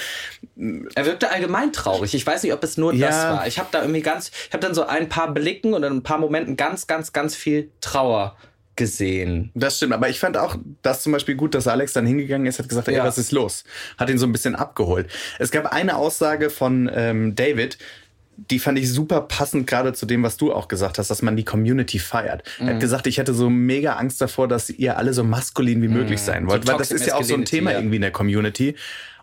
[0.95, 2.15] Er wirkte allgemein traurig.
[2.15, 3.09] Ich weiß nicht, ob es nur Ja.
[3.09, 3.47] das war.
[3.47, 6.03] Ich habe da irgendwie ganz, ich habe dann so ein paar Blicken und in ein
[6.03, 8.35] paar Momenten ganz, ganz, ganz viel Trauer
[8.79, 9.51] gesehen.
[9.55, 12.59] Das stimmt, aber ich fand auch das zum Beispiel gut, dass Alex dann hingegangen ist,
[12.59, 13.05] hat gesagt, ey, Ja.
[13.05, 13.65] was ist los?
[13.99, 15.09] Hat ihn so ein bisschen abgeholt.
[15.39, 17.77] Es gab eine Aussage von ähm, David,
[18.37, 21.37] die fand ich super passend gerade zu dem, was du auch gesagt hast, dass man
[21.37, 22.45] die Community feiert.
[22.61, 22.69] Er Mhm.
[22.71, 26.21] hat gesagt, ich hätte so mega Angst davor, dass ihr alle so maskulin wie möglich
[26.23, 26.67] sein wollt, Mhm.
[26.69, 27.79] So weil das ist ja auch so ein Thema ja.
[27.79, 28.77] irgendwie in der Community.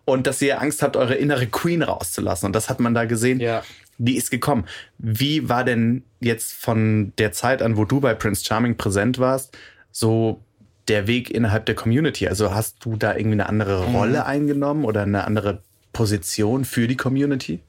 [0.04, 2.46] Und dass ihr Angst habt, eure innere Queen rauszulassen.
[2.46, 3.40] Und das hat man da gesehen.
[3.40, 3.64] Ja.
[3.98, 4.66] Die ist gekommen.
[4.98, 9.58] Wie war denn jetzt von der Zeit an, wo du bei Prince Charming präsent warst,
[9.92, 10.42] so
[10.88, 12.28] der Weg innerhalb der Community?
[12.28, 13.96] Also hast du da irgendwie eine andere Mhm.
[13.96, 15.62] Rolle eingenommen oder eine andere
[15.94, 17.60] Position für die Community?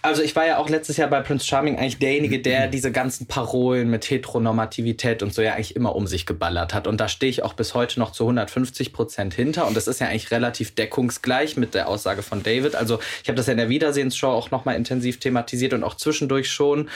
[0.00, 3.26] Also ich war ja auch letztes Jahr bei Prince Charming eigentlich derjenige, der diese ganzen
[3.26, 6.86] Parolen mit Heteronormativität und so ja eigentlich immer um sich geballert hat.
[6.86, 9.66] Und da stehe ich auch bis heute noch zu 150 Prozent hinter.
[9.66, 12.76] Und das ist ja eigentlich relativ deckungsgleich mit der Aussage von David.
[12.76, 16.50] Also ich habe das ja in der Wiedersehensshow auch nochmal intensiv thematisiert und auch zwischendurch
[16.50, 16.88] schon.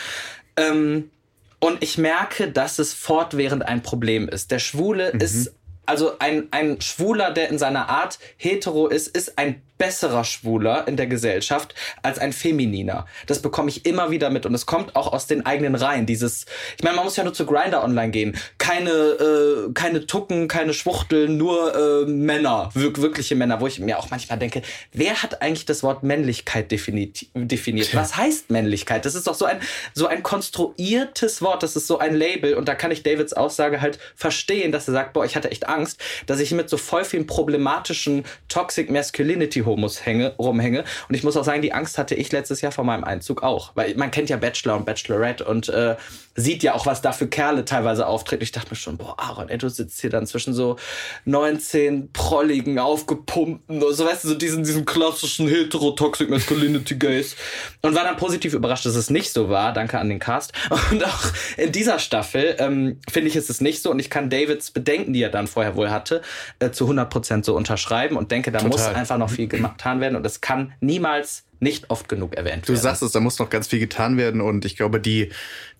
[0.57, 1.11] Ähm,
[1.59, 4.51] und ich merke, dass es fortwährend ein Problem ist.
[4.51, 5.53] Der Schwule ist,
[5.87, 10.97] also ein, ein Schwuler, der in seiner Art hetero ist, ist ein besserer Schwuler in
[10.97, 13.05] der Gesellschaft als ein Femininer.
[13.27, 16.07] Das bekomme ich immer wieder mit und es kommt auch aus den eigenen Reihen.
[16.07, 16.47] Dieses,
[16.79, 18.37] ich meine, man muss ja nur zu Grinder online gehen.
[18.59, 23.99] Keine, äh, keine Tucken, keine Schwuchteln, nur äh, Männer, wirk wirkliche Männer, wo ich mir
[23.99, 27.27] auch manchmal denke, wer hat eigentlich das Wort Männlichkeit definiert?
[27.35, 27.93] definiert?
[27.93, 29.05] Was heißt Männlichkeit?
[29.05, 29.59] Das ist doch so ein,
[29.95, 33.81] so ein konstruiertes Wort, das ist so ein Label und da kann ich Davids Aussage
[33.81, 37.05] halt verstehen, dass er sagt, boah, ich hatte echt Angst, dass ich mit so voll
[37.05, 39.63] vielen problematischen Toxic Masculinity
[40.05, 40.85] Hänge, rumhänge.
[41.09, 43.73] Und ich muss auch sagen, die Angst hatte ich letztes Jahr vor meinem Einzug auch.
[43.75, 45.97] Weil man kennt ja Bachelor und Bachelorette und äh,
[46.35, 48.43] sieht ja auch, was da für Kerle teilweise auftreten.
[48.43, 50.77] Ich dachte mir schon, boah, Aaron, ey, du sitzt hier dann zwischen so
[51.25, 57.37] 19 prolligen, aufgepumpten, so weißt du, so diesen, diesen klassischen Hetero-Toxic Masculinity Gays.
[57.83, 59.73] Und war dann positiv überrascht, dass es nicht so war.
[59.73, 60.53] Danke an den Cast.
[60.91, 61.25] Und auch
[61.57, 63.91] in dieser Staffel ähm, finde ich, ist es nicht so.
[63.91, 66.23] Und ich kann Davids Bedenken, die er dann vorher wohl hatte,
[66.59, 68.71] äh, zu 100 Prozent so unterschreiben und denke, da Total.
[68.71, 70.17] muss einfach noch viel getan werden.
[70.17, 72.77] Und es kann niemals nicht oft genug erwähnt du werden.
[72.77, 75.31] Du sagst es, da muss noch ganz viel getan werden und ich glaube, die,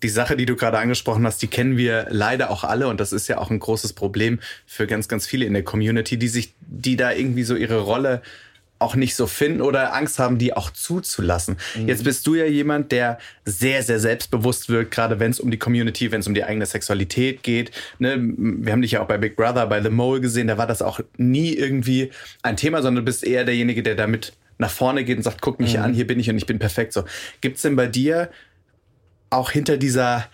[0.01, 3.11] die Sache, die du gerade angesprochen hast, die kennen wir leider auch alle und das
[3.11, 6.55] ist ja auch ein großes Problem für ganz, ganz viele in der Community, die sich,
[6.61, 8.21] die da irgendwie so ihre Rolle
[8.83, 11.57] auch nicht so finden oder Angst haben, die auch zuzulassen.
[11.75, 11.87] Mhm.
[11.87, 15.57] Jetzt bist du ja jemand, der sehr, sehr selbstbewusst wirkt, gerade wenn es um die
[15.57, 17.71] Community, wenn es um die eigene Sexualität geht.
[17.97, 18.17] Ne?
[18.19, 20.81] Wir haben dich ja auch bei Big Brother, bei The Mole gesehen, da war das
[20.81, 22.11] auch nie irgendwie
[22.43, 25.59] ein Thema, sondern du bist eher derjenige, der damit nach vorne geht und sagt, guck
[25.59, 25.83] mich mhm.
[25.83, 26.93] an, hier bin ich und ich bin perfekt.
[26.93, 27.05] So,
[27.41, 28.29] gibt's denn bei dir
[29.29, 30.27] auch hinter dieser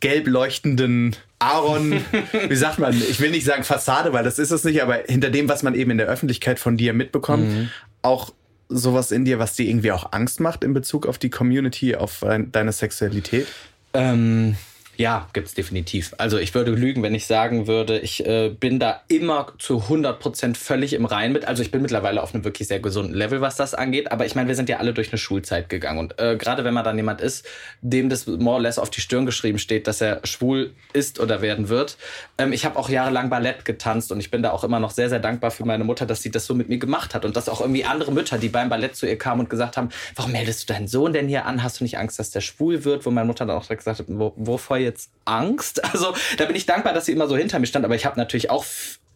[0.00, 1.92] gelb leuchtenden Aaron,
[2.48, 5.30] wie sagt man, ich will nicht sagen Fassade, weil das ist es nicht, aber hinter
[5.30, 7.70] dem, was man eben in der Öffentlichkeit von dir mitbekommt, mhm.
[8.04, 8.32] Auch
[8.68, 12.24] sowas in dir, was dir irgendwie auch Angst macht in Bezug auf die Community, auf
[12.50, 13.46] deine Sexualität?
[13.92, 14.56] Ähm,
[14.96, 16.14] ja, gibt's definitiv.
[16.18, 20.20] Also ich würde lügen, wenn ich sagen würde, ich äh, bin da immer zu 100
[20.20, 21.46] Prozent völlig im Rein mit.
[21.46, 24.12] Also ich bin mittlerweile auf einem wirklich sehr gesunden Level, was das angeht.
[24.12, 25.98] Aber ich meine, wir sind ja alle durch eine Schulzeit gegangen.
[25.98, 27.46] Und äh, gerade wenn man dann jemand ist,
[27.80, 31.42] dem das more or less auf die Stirn geschrieben steht, dass er schwul ist oder
[31.42, 31.96] werden wird.
[32.38, 35.08] Ähm, ich habe auch jahrelang Ballett getanzt und ich bin da auch immer noch sehr,
[35.08, 37.24] sehr dankbar für meine Mutter, dass sie das so mit mir gemacht hat.
[37.24, 39.88] Und dass auch irgendwie andere Mütter, die beim Ballett zu ihr kamen und gesagt haben,
[40.14, 41.62] warum meldest du deinen Sohn denn hier an?
[41.62, 43.04] Hast du nicht Angst, dass der schwul wird?
[43.06, 45.82] Wo meine Mutter dann auch gesagt hat, wo, wovor jetzt Angst.
[45.94, 48.18] Also da bin ich dankbar, dass sie immer so hinter mir stand, aber ich habe
[48.18, 48.64] natürlich auch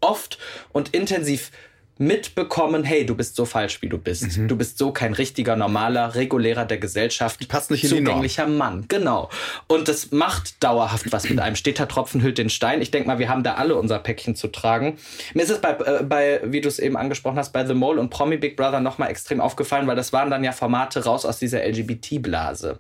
[0.01, 0.39] oft
[0.73, 1.51] und intensiv
[1.99, 4.39] mitbekommen, hey, du bist so falsch, wie du bist.
[4.39, 4.49] Mhm.
[4.49, 7.47] Du bist so kein richtiger, normaler, regulärer der Gesellschaft.
[7.49, 8.85] Passt nicht in zugänglicher die Mann.
[8.89, 9.29] Genau.
[9.67, 11.57] Und das macht dauerhaft was mit einem.
[11.57, 12.81] Steter Tropfen hüllt den Stein.
[12.81, 14.99] Ich denke mal, wir haben da alle unser Päckchen zu tragen.
[15.35, 18.01] Mir ist es bei, äh, bei wie du es eben angesprochen hast, bei The Mole
[18.01, 21.39] und Promi Big Brother nochmal extrem aufgefallen, weil das waren dann ja Formate raus aus
[21.39, 22.79] dieser LGBT-Blase.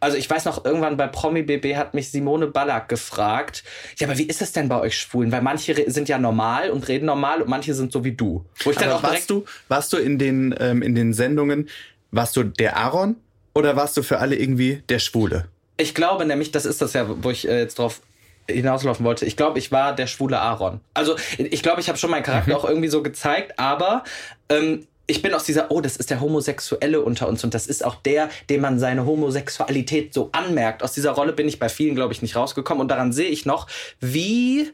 [0.00, 3.64] Also ich weiß noch, irgendwann bei Promi BB hat mich Simone Ballack gefragt,
[3.98, 5.32] ja, aber wie ist es denn bei euch Schwulen?
[5.32, 8.44] Weil manche sind ja normal und reden normal und manche sind so wie du.
[8.62, 11.68] Wo ich dann auch warst du, warst du in den, ähm, in den Sendungen,
[12.10, 13.16] warst du der Aaron
[13.54, 15.46] oder warst du für alle irgendwie der Schwule?
[15.76, 18.00] Ich glaube nämlich, das ist das ja, wo ich äh, jetzt drauf
[18.48, 19.24] hinauslaufen wollte.
[19.24, 20.80] Ich glaube, ich war der schwule Aaron.
[20.92, 22.56] Also ich glaube, ich habe schon meinen Charakter mhm.
[22.56, 24.04] auch irgendwie so gezeigt, aber
[24.48, 27.84] ähm, ich bin aus dieser, oh, das ist der Homosexuelle unter uns und das ist
[27.84, 30.82] auch der, dem man seine Homosexualität so anmerkt.
[30.82, 33.44] Aus dieser Rolle bin ich bei vielen, glaube ich, nicht rausgekommen und daran sehe ich
[33.44, 33.66] noch,
[34.00, 34.70] wie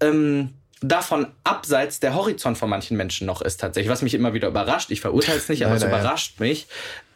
[0.00, 0.50] ähm,
[0.82, 4.90] davon abseits der Horizont von manchen Menschen noch ist tatsächlich, was mich immer wieder überrascht.
[4.90, 6.66] Ich verurteile es nicht, aber es überrascht mich.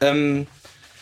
[0.00, 0.46] Ähm,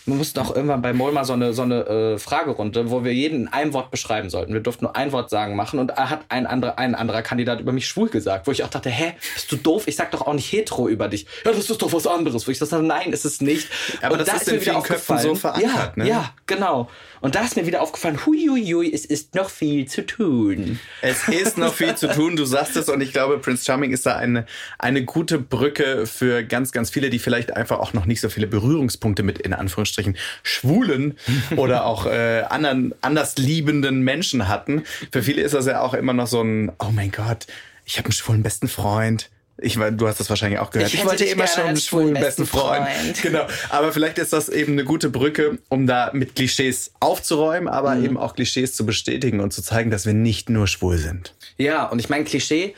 [0.07, 3.15] wir mussten auch irgendwann bei Moll mal so eine, so eine äh, Fragerunde, wo wir
[3.15, 4.53] jeden in einem Wort beschreiben sollten.
[4.53, 7.61] Wir durften nur ein Wort sagen machen und er hat ein anderer, ein anderer Kandidat
[7.61, 9.85] über mich schwul gesagt, wo ich auch dachte, hä, bist du doof?
[9.87, 11.27] Ich sag doch auch nicht hetero über dich.
[11.45, 12.47] Ja, das ist doch was anderes.
[12.47, 13.69] Wo ich dachte, nein, ist es nicht.
[14.03, 16.09] Aber und das da ist in vielen Köpfen so verankert, ja, ne?
[16.09, 16.91] Ja, genau.
[17.23, 20.79] Und da ist mir wieder aufgefallen, huiuiui, es ist noch viel zu tun.
[21.01, 24.05] Es ist noch viel zu tun, du sagst es und ich glaube, Prince Charming ist
[24.05, 24.45] da eine,
[24.79, 28.47] eine gute Brücke für ganz, ganz viele, die vielleicht einfach auch noch nicht so viele
[28.47, 29.94] Berührungspunkte mit in Anführungsstrichen
[30.43, 31.17] schwulen
[31.57, 34.85] oder auch äh, anderen, anders liebenden Menschen hatten.
[35.13, 37.47] Für viele ist das ja auch immer noch so ein, oh mein Gott,
[37.85, 40.93] ich habe einen schwulen besten Freund ich meine, du hast das wahrscheinlich auch gehört.
[40.93, 42.89] Ich, ich wollte immer schon einen schwulen besten Freund.
[42.89, 43.23] Freund.
[43.23, 43.47] Genau.
[43.71, 48.05] Aber vielleicht ist das eben eine gute Brücke, um da mit Klischees aufzuräumen, aber mhm.
[48.05, 51.35] eben auch Klischees zu bestätigen und zu zeigen, dass wir nicht nur schwul sind.
[51.57, 52.75] Ja, und ich meine, Klischee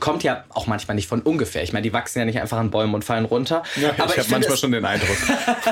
[0.00, 1.62] kommt ja auch manchmal nicht von ungefähr.
[1.62, 3.62] Ich meine, die wachsen ja nicht einfach an Bäumen und fallen runter.
[3.76, 5.16] Ja, aber ich, ich habe manchmal schon den Eindruck.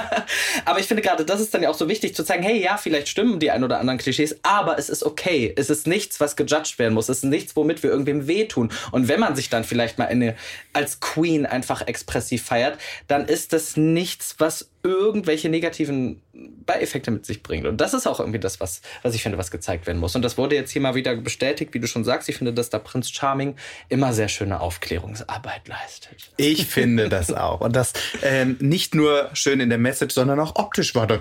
[0.64, 2.76] aber ich finde gerade, das ist dann ja auch so wichtig zu zeigen, hey, ja,
[2.76, 5.52] vielleicht stimmen die ein oder anderen Klischees, aber es ist okay.
[5.56, 7.08] Es ist nichts, was gejudged werden muss.
[7.08, 8.70] Es ist nichts, womit wir irgendwem wehtun.
[8.92, 10.36] Und wenn man sich dann vielleicht mal eine,
[10.72, 17.42] als Queen einfach expressiv feiert, dann ist das nichts, was irgendwelche negativen Beieffekte mit sich
[17.42, 17.66] bringt.
[17.66, 20.16] Und das ist auch irgendwie das, was, was ich finde, was gezeigt werden muss.
[20.16, 22.28] Und das wurde jetzt hier mal wieder bestätigt, wie du schon sagst.
[22.28, 23.56] Ich finde, dass da Prinz Charming
[23.88, 26.30] immer sehr schöne Aufklärungsarbeit leistet.
[26.36, 27.60] Ich finde das auch.
[27.60, 31.20] Und das ähm, nicht nur schön in der Message, sondern auch optisch war das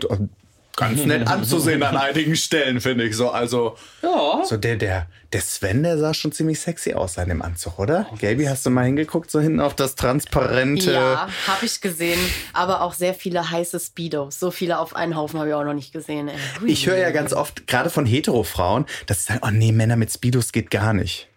[0.81, 3.29] ganz nett anzusehen an einigen Stellen, finde ich so.
[3.29, 4.43] Also, ja.
[4.43, 8.07] so der, der, der Sven, der sah schon ziemlich sexy aus in dem Anzug, oder?
[8.11, 10.93] Oh, Gaby, hast du mal hingeguckt, so hinten auf das transparente?
[10.93, 12.19] Ja, habe ich gesehen.
[12.53, 14.39] Aber auch sehr viele heiße Speedos.
[14.39, 16.27] So viele auf einen Haufen habe ich auch noch nicht gesehen.
[16.27, 16.35] Ey.
[16.65, 20.11] Ich höre ja ganz oft, gerade von Hetero-Frauen, dass sie sagen, oh nee, Männer mit
[20.11, 21.27] Speedos geht gar nicht.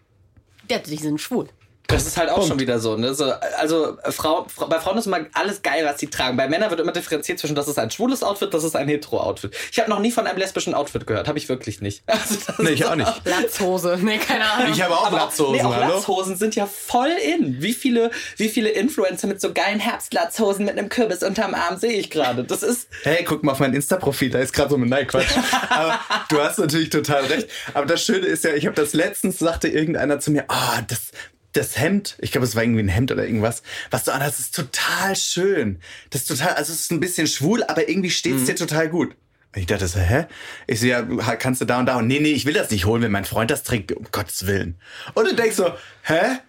[0.69, 1.47] Ja, die sind schwul.
[1.87, 2.49] Das ist halt auch Punkt.
[2.49, 3.13] schon wieder so, ne?
[3.13, 6.35] So, also Frau, Frau, bei Frauen ist immer alles geil, was sie tragen.
[6.35, 9.55] Bei Männern wird immer differenziert zwischen, das ist ein schwules Outfit, das ist ein hetero-Outfit.
[9.71, 12.03] Ich habe noch nie von einem lesbischen Outfit gehört, habe ich wirklich nicht.
[12.15, 13.11] Also nee, ich auch nicht.
[13.25, 14.71] Latzhose, nee, keine Ahnung.
[14.73, 15.95] Ich habe auch Aber Latzhosen, nee, auch hallo?
[15.95, 17.61] Latzhosen sind ja voll in.
[17.61, 21.91] Wie viele, wie viele Influencer mit so geilen Herbstlatzhosen mit einem Kürbis unterm Arm sehe
[21.91, 22.43] ich gerade.
[22.43, 22.87] Das ist.
[23.03, 25.27] Hey, guck mal auf mein Insta-Profil, da ist gerade so ein Nein, Quatsch.
[25.69, 27.47] Aber du hast natürlich total recht.
[27.73, 30.81] Aber das Schöne ist ja, ich habe das letztens sagte irgendeiner zu mir, ah, oh,
[30.87, 31.11] das
[31.55, 34.55] das Hemd, ich glaube, es war irgendwie ein Hemd oder irgendwas, was du anhast, ist
[34.55, 35.79] total schön.
[36.09, 38.45] Das ist total, also es ist ein bisschen schwul, aber irgendwie steht es mhm.
[38.47, 39.15] dir total gut.
[39.55, 40.25] Ich dachte so, hä?
[40.67, 41.01] Ich so, ja,
[41.37, 43.25] kannst du da und da und nee, nee, ich will das nicht holen, wenn mein
[43.25, 44.75] Freund das trinkt, um Gottes Willen.
[45.13, 46.39] Und du denkst so, hä?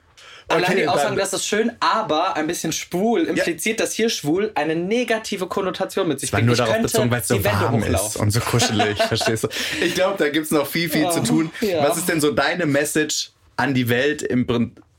[0.49, 3.85] Okay, Allein die Aussage, das ist schön, aber ein bisschen schwul impliziert, ja.
[3.85, 6.47] dass hier schwul eine negative Konnotation mit sich bringt.
[6.47, 9.49] nur darauf bezogen, weil es so warm ist und so kuschelig, verstehst du?
[9.83, 11.51] Ich glaube, da gibt's noch viel, viel oh, zu tun.
[11.61, 11.83] Ja.
[11.83, 14.47] Was ist denn so deine Message an die Welt im,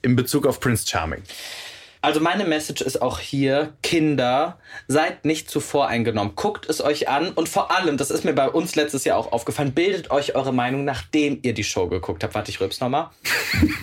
[0.02, 1.24] in Bezug auf Prince Charming?
[2.02, 6.36] Also meine Message ist auch hier, Kinder, seid nicht zu voreingenommen.
[6.36, 9.32] Guckt es euch an und vor allem, das ist mir bei uns letztes Jahr auch
[9.32, 12.36] aufgefallen, bildet euch eure Meinung, nachdem ihr die Show geguckt habt.
[12.36, 13.10] Warte, ich rübs nochmal.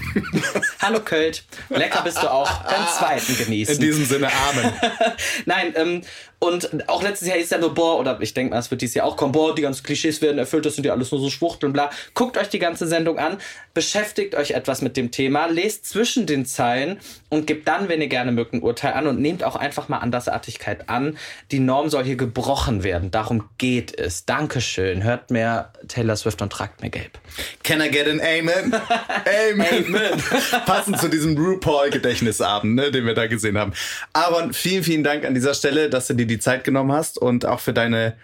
[0.80, 2.62] Hallo Költ, lecker bist du auch.
[2.64, 3.74] Deinen zweiten genießen.
[3.74, 4.72] In diesem Sinne, Amen.
[5.44, 6.02] Nein, ähm,
[6.44, 8.94] und auch letztes Jahr ist ja nur, boah, oder ich denke mal, es wird dieses
[8.94, 11.30] Jahr auch kommen, boah, die ganzen Klischees werden erfüllt, das sind ja alles nur so
[11.30, 11.90] Schwuchteln, bla.
[12.12, 13.38] Guckt euch die ganze Sendung an,
[13.72, 18.08] beschäftigt euch etwas mit dem Thema, lest zwischen den Zeilen und gebt dann, wenn ihr
[18.08, 21.18] gerne mögt, ein Urteil an und nehmt auch einfach mal Andersartigkeit an.
[21.50, 23.10] Die Norm soll hier gebrochen werden.
[23.10, 24.24] Darum geht es.
[24.24, 25.02] Dankeschön.
[25.02, 27.18] Hört mehr Taylor Swift und tragt mir gelb.
[27.62, 28.74] Can I get an Amen?
[29.52, 29.86] Amen.
[29.86, 30.22] Amen.
[30.66, 33.72] Passend zu diesem RuPaul-Gedächtnisabend, ne, den wir da gesehen haben.
[34.12, 37.18] Aber vielen, vielen Dank an dieser Stelle, dass du dir die die Zeit genommen hast
[37.18, 38.14] und auch für deine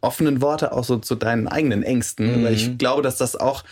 [0.00, 2.40] offenen Worte, auch so zu deinen eigenen Ängsten.
[2.40, 2.44] Mhm.
[2.44, 3.64] Weil ich glaube, dass das auch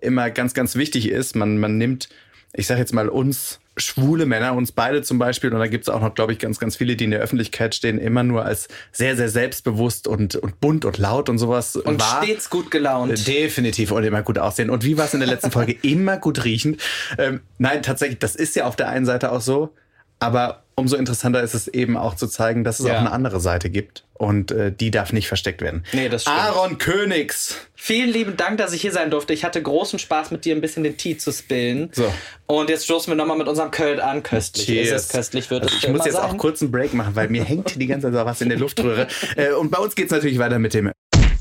[0.00, 1.36] immer ganz, ganz wichtig ist.
[1.36, 2.08] Man, man nimmt,
[2.52, 5.88] ich sage jetzt mal, uns schwule Männer, uns beide zum Beispiel, und da gibt es
[5.88, 8.68] auch noch, glaube ich, ganz, ganz viele, die in der Öffentlichkeit stehen, immer nur als
[8.92, 11.76] sehr, sehr selbstbewusst und, und bunt und laut und sowas.
[11.76, 12.22] Und war.
[12.22, 13.26] stets gut gelaunt.
[13.26, 14.68] Definitiv und immer gut aussehen.
[14.68, 15.72] Und wie war es in der letzten Folge?
[15.82, 16.80] immer gut riechend.
[17.16, 19.74] Ähm, nein, tatsächlich, das ist ja auf der einen Seite auch so.
[20.18, 22.94] Aber umso interessanter ist es eben auch zu zeigen, dass es ja.
[22.94, 24.04] auch eine andere Seite gibt.
[24.14, 25.84] Und äh, die darf nicht versteckt werden.
[25.92, 26.38] Nee, das stimmt.
[26.38, 27.56] Aaron Königs.
[27.74, 29.32] Vielen lieben Dank, dass ich hier sein durfte.
[29.32, 31.90] Ich hatte großen Spaß, mit dir ein bisschen den Tee zu spillen.
[31.92, 32.12] So.
[32.46, 34.22] Und jetzt stoßen wir nochmal mit unserem Köln an.
[34.22, 34.88] Köstlich Cheers.
[34.88, 35.82] ist es, köstlich wird also es.
[35.82, 36.30] Ich muss jetzt sein.
[36.30, 39.08] auch kurz einen Break machen, weil mir hängt die ganze Zeit was in der Luftröhre.
[39.36, 40.90] Äh, und bei uns geht es natürlich weiter mit dem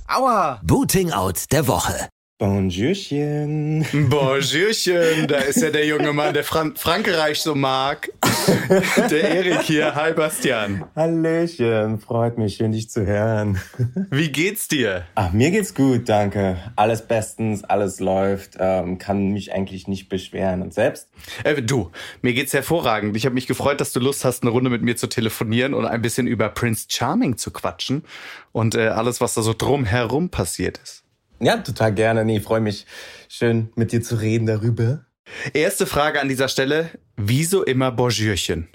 [0.08, 0.62] Aua!
[0.64, 2.10] Booting Out der Woche.
[2.42, 3.86] Bonjourchen.
[4.10, 8.12] Bonjourchen, da ist ja der junge Mann, der Fran Frankreich so mag.
[9.12, 9.94] Der Erik hier.
[9.94, 10.86] Hi, Bastian.
[10.96, 13.62] Hallöchen, freut mich, schön dich zu hören.
[14.10, 15.06] Wie geht's dir?
[15.14, 16.58] Ach, mir geht's gut, danke.
[16.76, 20.64] Alles bestens, alles läuft, ähm, kann mich eigentlich nicht beschweren.
[20.64, 21.10] Und selbst?
[21.44, 21.92] Äh, du,
[22.24, 23.16] mir geht's hervorragend.
[23.16, 25.86] Ich habe mich gefreut, dass du Lust hast, eine Runde mit mir zu telefonieren und
[25.86, 28.04] ein bisschen über Prince Charming zu quatschen
[28.52, 31.04] und äh, alles, was da so drumherum passiert ist.
[31.42, 32.24] Ja, total gerne.
[32.24, 32.86] Nee, freue mich
[33.28, 35.06] schön mit dir zu reden darüber.
[35.54, 36.92] Erste Frage an dieser Stelle.
[37.18, 38.68] Wieso immer Bonjourchen?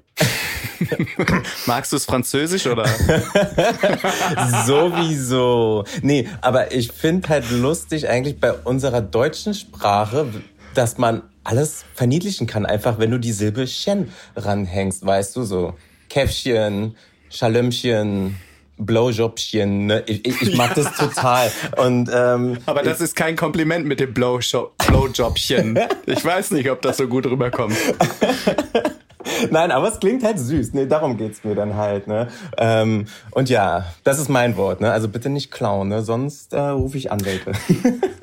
[1.67, 2.87] Magst du es französisch oder?
[4.67, 5.85] Sowieso.
[6.03, 10.27] Nee, aber ich finde halt lustig eigentlich bei unserer deutschen Sprache,
[10.75, 15.75] dass man alles verniedlichen kann, einfach wenn du die Silbe Chen ranhängst, weißt du, so
[16.09, 16.97] Käffchen,
[17.31, 18.37] Schalömchen,
[18.79, 19.87] Blowjobchen.
[19.87, 20.03] Ne?
[20.07, 21.51] Ich, ich, ich mag das total.
[21.77, 25.79] Und, ähm, Aber das ist kein Kompliment mit dem Blowjob, Blowjobchen.
[26.07, 27.77] ich weiß nicht, ob das so gut rüberkommt.
[29.51, 30.72] Nein, aber es klingt halt süß.
[30.72, 32.07] Nee, darum geht's mir dann halt.
[32.07, 32.29] Ne?
[32.59, 34.81] Ähm, und ja, das ist mein Wort.
[34.81, 34.93] Ne?
[34.93, 36.03] Also bitte nicht klauen, ne?
[36.03, 37.53] sonst äh, rufe ich Anwälte.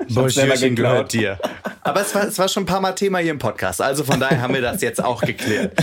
[0.08, 1.38] Bäuchchen gehört dir.
[1.82, 3.82] Aber es war, es war schon ein paar Mal Thema hier im Podcast.
[3.82, 5.74] Also von daher haben wir das jetzt auch geklärt.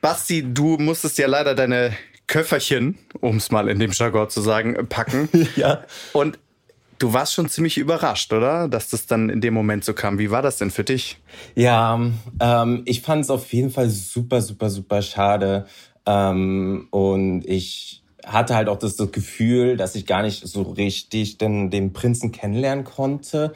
[0.00, 1.92] Basti, du musstest ja leider deine
[2.28, 5.28] Köfferchen, um es mal in dem Jargon zu sagen, packen.
[5.56, 5.82] ja.
[6.12, 6.38] Und
[6.98, 8.68] du warst schon ziemlich überrascht, oder?
[8.68, 10.18] Dass das dann in dem Moment so kam.
[10.18, 11.18] Wie war das denn für dich?
[11.56, 12.00] Ja,
[12.40, 15.66] ähm, ich fand es auf jeden Fall super, super, super schade.
[16.06, 21.38] Ähm, und ich hatte halt auch das, das, Gefühl, dass ich gar nicht so richtig
[21.38, 23.52] den, den Prinzen kennenlernen konnte.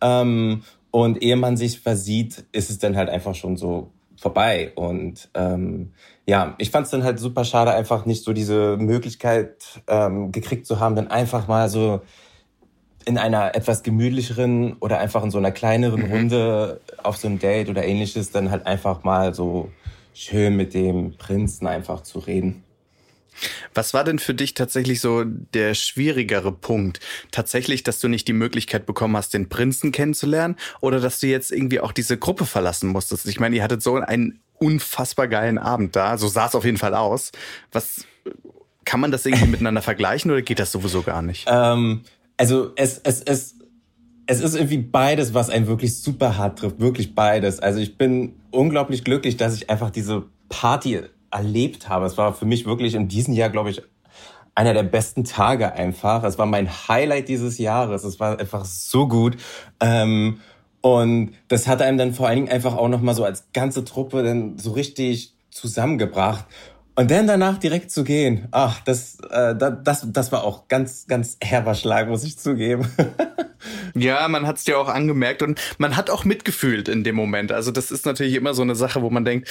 [0.00, 4.72] Ähm, und ehe man sich versieht, ist es dann halt einfach schon so vorbei.
[4.74, 5.92] Und ähm,
[6.26, 10.66] ja, ich fand es dann halt super schade, einfach nicht so diese Möglichkeit ähm, gekriegt
[10.66, 12.02] zu haben, dann einfach mal so
[13.04, 16.12] in einer etwas gemütlicheren oder einfach in so einer kleineren mhm.
[16.12, 19.70] Runde auf so ein Date oder ähnliches dann halt einfach mal so
[20.14, 22.62] schön mit dem Prinzen einfach zu reden.
[23.74, 27.00] Was war denn für dich tatsächlich so der schwierigere Punkt?
[27.30, 31.50] Tatsächlich, dass du nicht die Möglichkeit bekommen hast, den Prinzen kennenzulernen oder dass du jetzt
[31.50, 33.26] irgendwie auch diese Gruppe verlassen musstest?
[33.26, 36.16] Ich meine, ihr hattet so einen unfassbar geilen Abend da.
[36.16, 37.32] So sah es auf jeden Fall aus.
[37.72, 38.06] Was
[38.84, 41.46] kann man das irgendwie miteinander vergleichen oder geht das sowieso gar nicht?
[41.48, 42.02] Ähm,
[42.36, 43.56] also es, es, es,
[44.26, 46.80] es ist irgendwie beides, was einen wirklich super hart trifft.
[46.80, 47.60] Wirklich beides.
[47.60, 51.00] Also ich bin unglaublich glücklich, dass ich einfach diese Party
[51.30, 52.06] erlebt habe.
[52.06, 53.82] Es war für mich wirklich in diesem Jahr, glaube ich,
[54.54, 56.24] einer der besten Tage einfach.
[56.24, 58.04] Es war mein Highlight dieses Jahres.
[58.04, 59.36] Es war einfach so gut.
[59.80, 60.40] Ähm,
[60.82, 64.22] und das hat einem dann vor allen Dingen einfach auch nochmal so als ganze Truppe
[64.22, 66.44] dann so richtig zusammengebracht.
[66.94, 71.38] Und dann danach direkt zu gehen, ach, das, äh, das, das war auch ganz, ganz
[71.42, 72.86] herber Schlag, muss ich zugeben.
[73.94, 77.50] ja, man hat es dir auch angemerkt und man hat auch mitgefühlt in dem Moment.
[77.50, 79.48] Also das ist natürlich immer so eine Sache, wo man denkt,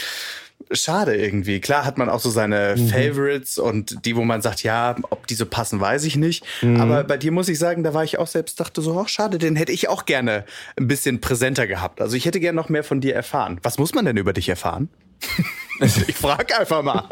[0.72, 1.59] schade irgendwie.
[1.59, 2.88] Klar hat man auch so seine mhm.
[2.88, 6.43] Favorites und die, wo man sagt, ja, ob die so passen, weiß ich nicht.
[6.62, 6.80] Mhm.
[6.80, 9.38] Aber bei dir muss ich sagen, da war ich auch selbst, dachte so, ach schade,
[9.38, 10.45] den hätte ich auch gerne
[10.78, 12.01] ein bisschen präsenter gehabt.
[12.01, 13.59] Also ich hätte gerne noch mehr von dir erfahren.
[13.64, 14.89] Was muss man denn über dich erfahren?
[15.80, 17.07] ich frag einfach mal.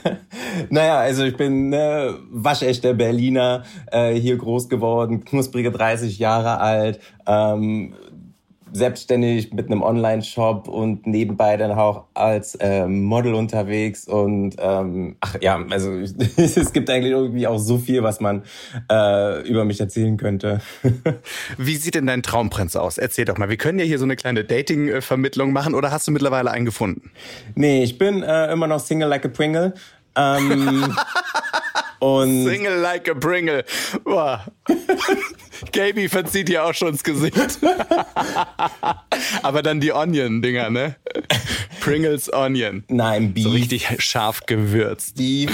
[0.70, 7.00] naja, also ich bin ne, waschechter Berliner, äh, hier groß geworden, knusprige 30 Jahre alt,
[7.26, 7.94] ähm,
[8.72, 15.36] selbstständig mit einem Online-Shop und nebenbei dann auch als ähm, Model unterwegs und ähm, ach
[15.40, 15.92] ja, also
[16.36, 18.42] es gibt eigentlich irgendwie auch so viel, was man
[18.90, 20.60] äh, über mich erzählen könnte.
[21.58, 22.98] Wie sieht denn dein Traumprinz aus?
[22.98, 23.48] Erzähl doch mal.
[23.48, 27.10] Wir können ja hier so eine kleine Dating-Vermittlung machen oder hast du mittlerweile einen gefunden?
[27.54, 29.74] Nee, ich bin äh, immer noch Single like a Pringle.
[30.16, 30.94] Ähm,
[32.02, 33.64] und Single like a Pringle.
[34.02, 34.44] Boah.
[35.72, 37.36] Gaby verzieht ja auch schon das Gesicht.
[39.42, 40.96] Aber dann die Onion-Dinger, ne?
[41.80, 42.82] Pringles Onion.
[42.88, 43.44] Nein, Beef.
[43.44, 45.16] So richtig scharf gewürzt.
[45.16, 45.52] Beef,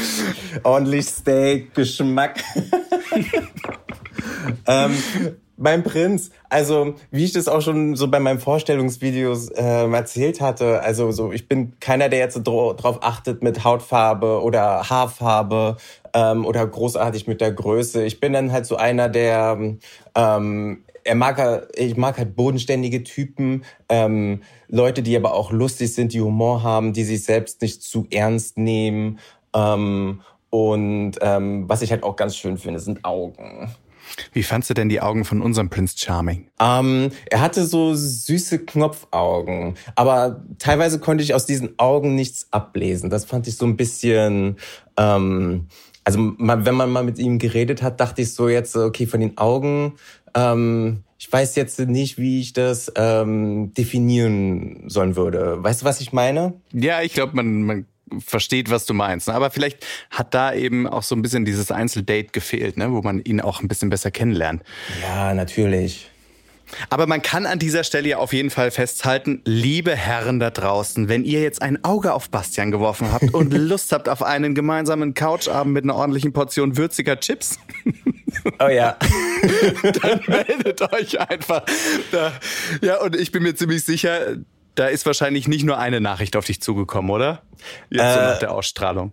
[0.63, 2.43] ordentlich Steak, Geschmack.
[4.67, 4.97] ähm,
[5.59, 10.81] beim Prinz, also wie ich das auch schon so bei meinen Vorstellungsvideos äh, erzählt hatte,
[10.81, 15.77] also so ich bin keiner, der jetzt so drauf achtet mit Hautfarbe oder Haarfarbe
[16.15, 18.05] ähm, oder großartig mit der Größe.
[18.05, 19.59] Ich bin dann halt so einer, der
[20.15, 25.95] ähm, er mag halt, ich mag halt bodenständige Typen, ähm, Leute, die aber auch lustig
[25.95, 29.19] sind, die Humor haben, die sich selbst nicht zu ernst nehmen.
[29.55, 33.71] Ähm, und ähm, was ich halt auch ganz schön finde, sind Augen.
[34.33, 36.49] Wie fandst du denn die Augen von unserem Prince Charming?
[36.61, 43.11] Ähm, er hatte so süße Knopfaugen, aber teilweise konnte ich aus diesen Augen nichts ablesen.
[43.11, 44.57] Das fand ich so ein bisschen.
[44.97, 45.69] Ähm,
[46.09, 49.37] also wenn man mal mit ihm geredet hat, dachte ich so jetzt, okay, von den
[49.37, 49.97] Augen,
[50.35, 55.63] ähm, ich weiß jetzt nicht, wie ich das ähm, definieren sollen würde.
[55.63, 56.55] Weißt du, was ich meine?
[56.73, 57.87] Ja, ich glaube, man, man
[58.25, 59.29] versteht, was du meinst.
[59.29, 62.91] Aber vielleicht hat da eben auch so ein bisschen dieses Einzeldate gefehlt, ne?
[62.91, 64.63] wo man ihn auch ein bisschen besser kennenlernt.
[65.03, 66.09] Ja, natürlich.
[66.91, 71.09] Aber man kann an dieser Stelle ja auf jeden Fall festhalten, liebe Herren da draußen,
[71.09, 75.15] wenn ihr jetzt ein Auge auf Bastian geworfen habt und Lust habt auf einen gemeinsamen
[75.15, 77.59] Couchabend mit einer ordentlichen Portion würziger Chips.
[78.61, 78.97] Oh ja.
[80.03, 81.63] dann meldet euch einfach.
[82.11, 82.33] Da.
[82.83, 84.37] Ja, und ich bin mir ziemlich sicher,
[84.75, 87.43] da ist wahrscheinlich nicht nur eine Nachricht auf dich zugekommen, oder?
[87.91, 89.13] Jetzt äh, so nach der Ausstrahlung.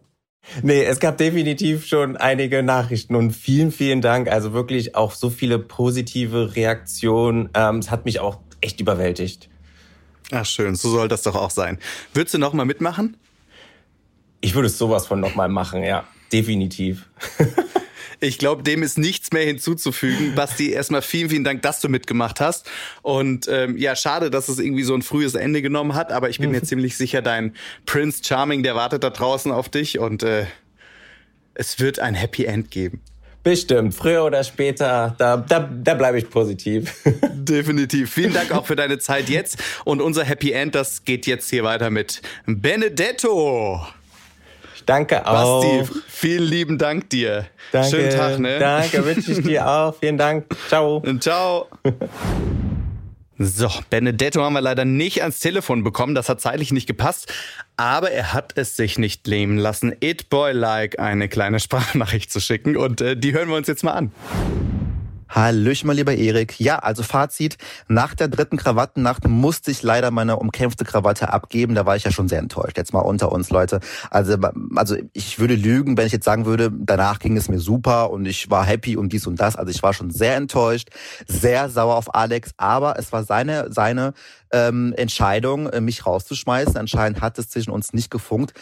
[0.62, 4.28] Nee, es gab definitiv schon einige Nachrichten und vielen, vielen Dank.
[4.28, 7.50] Also wirklich auch so viele positive Reaktionen.
[7.54, 9.50] Ähm, es hat mich auch echt überwältigt.
[10.32, 11.78] Ach schön, so soll das doch auch sein.
[12.14, 13.18] Würdest du noch mal mitmachen?
[14.42, 17.10] Ich würde sowas von noch mal machen, ja, definitiv.
[18.20, 20.34] Ich glaube, dem ist nichts mehr hinzuzufügen.
[20.36, 22.70] Basti, erstmal vielen, vielen Dank, dass du mitgemacht hast.
[23.02, 26.40] Und ähm, ja, schade, dass es irgendwie so ein frühes Ende genommen hat, aber ich
[26.40, 27.56] bin mir ziemlich sicher, dein
[27.86, 30.46] Prince Charming, der wartet da draußen auf dich und äh,
[31.54, 33.02] es wird ein Happy End geben.
[33.46, 36.96] Bestimmt, früher oder später, da, da, da bleibe ich positiv.
[37.34, 38.12] Definitiv.
[38.12, 39.60] Vielen Dank auch für deine Zeit jetzt.
[39.84, 43.86] Und unser Happy End, das geht jetzt hier weiter mit Benedetto.
[44.86, 45.62] Danke auch.
[45.64, 47.46] Basti, vielen lieben Dank dir.
[47.72, 48.60] Danke, Schönen Tag, ne?
[48.60, 49.96] Danke, wünsche ich dir auch.
[50.00, 50.46] Vielen Dank.
[50.68, 51.04] Ciao.
[51.20, 51.68] Ciao.
[53.38, 56.16] So, Benedetto haben wir leider nicht ans Telefon bekommen.
[56.16, 57.34] Das hat zeitlich nicht gepasst.
[57.76, 62.40] Aber er hat es sich nicht lähmen lassen, It Boy Like eine kleine Sprachnachricht zu
[62.40, 62.78] schicken.
[62.78, 64.12] Und äh, die hören wir uns jetzt mal an.
[65.36, 66.62] Hallöchen, mein lieber Erik.
[66.62, 67.58] Ja, also Fazit.
[67.90, 71.76] Nach der dritten Krawattennacht musste ich leider meine umkämpfte Krawatte abgeben.
[71.76, 72.78] Da war ich ja schon sehr enttäuscht.
[72.78, 73.82] Jetzt mal unter uns, Leute.
[74.10, 74.38] Also,
[74.78, 78.26] also ich würde lügen, wenn ich jetzt sagen würde, danach ging es mir super und
[78.26, 79.58] ich war happy und dies und das.
[79.58, 80.88] Also ich war schon sehr enttäuscht,
[81.28, 82.52] sehr sauer auf Alex.
[82.56, 84.14] Aber es war seine, seine
[84.54, 86.78] ähm, Entscheidung, äh, mich rauszuschmeißen.
[86.78, 88.54] Anscheinend hat es zwischen uns nicht gefunkt.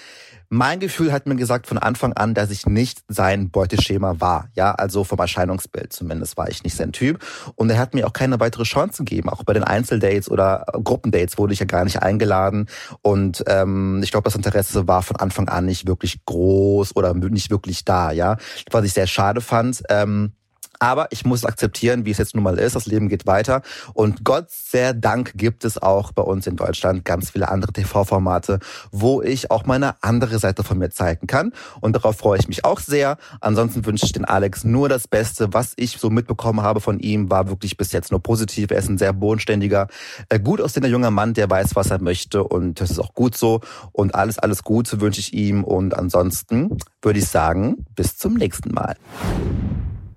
[0.55, 4.49] Mein Gefühl hat mir gesagt von Anfang an, dass ich nicht sein Beuteschema war.
[4.53, 7.25] Ja, also vom Erscheinungsbild zumindest war ich nicht sein Typ.
[7.55, 9.29] Und er hat mir auch keine weitere Chance gegeben.
[9.29, 12.67] Auch bei den Einzeldates oder Gruppendates wurde ich ja gar nicht eingeladen.
[13.01, 17.49] Und ähm, ich glaube, das Interesse war von Anfang an nicht wirklich groß oder nicht
[17.49, 18.11] wirklich da.
[18.11, 18.37] Ja,
[18.69, 19.81] was ich sehr schade fand.
[19.89, 20.33] Ähm,
[20.79, 22.75] aber ich muss akzeptieren, wie es jetzt nun mal ist.
[22.75, 23.61] Das Leben geht weiter.
[23.93, 28.59] Und Gott sei Dank gibt es auch bei uns in Deutschland ganz viele andere TV-Formate,
[28.91, 31.53] wo ich auch meine andere Seite von mir zeigen kann.
[31.81, 33.17] Und darauf freue ich mich auch sehr.
[33.41, 35.53] Ansonsten wünsche ich den Alex nur das Beste.
[35.53, 38.71] Was ich so mitbekommen habe von ihm, war wirklich bis jetzt nur positiv.
[38.71, 39.87] Er ist ein sehr bodenständiger,
[40.29, 42.43] äh, gut aussehender junger Mann, der weiß, was er möchte.
[42.43, 43.61] Und das ist auch gut so.
[43.91, 45.63] Und alles, alles Gute wünsche ich ihm.
[45.63, 48.95] Und ansonsten würde ich sagen, bis zum nächsten Mal.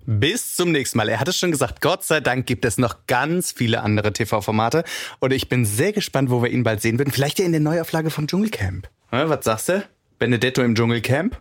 [0.09, 1.09] Bis zum nächsten Mal.
[1.09, 4.85] Er hat es schon gesagt, Gott sei Dank gibt es noch ganz viele andere TV-Formate.
[5.19, 7.11] Und ich bin sehr gespannt, wo wir ihn bald sehen werden.
[7.11, 8.87] Vielleicht ja in der Neuauflage von Dschungelcamp.
[9.11, 9.83] Was sagst du?
[10.17, 11.37] Benedetto im Dschungelcamp?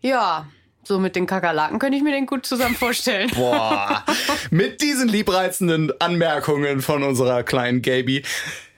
[0.00, 0.48] Ja,
[0.82, 3.30] so mit den Kakerlaken könnte ich mir den gut zusammen vorstellen.
[3.34, 4.02] Boah,
[4.50, 8.22] mit diesen liebreizenden Anmerkungen von unserer kleinen Gaby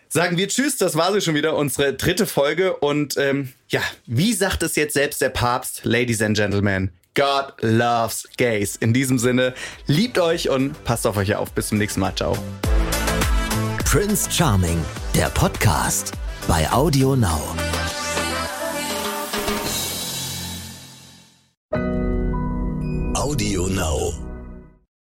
[0.09, 0.77] sagen wir Tschüss.
[0.77, 2.77] Das war sie schon wieder, unsere dritte Folge.
[2.79, 6.91] Und ähm, ja, wie sagt es jetzt selbst der Papst, Ladies and Gentlemen?
[7.15, 8.77] God loves gays.
[8.77, 9.55] In diesem Sinne,
[9.87, 11.53] liebt euch und passt auf euch auf.
[11.53, 12.15] Bis zum nächsten Mal.
[12.15, 12.37] Ciao.
[13.85, 14.85] Prince Charming,
[15.15, 16.13] der Podcast
[16.49, 17.41] bei Audio Now.
[23.15, 24.24] Audio Now.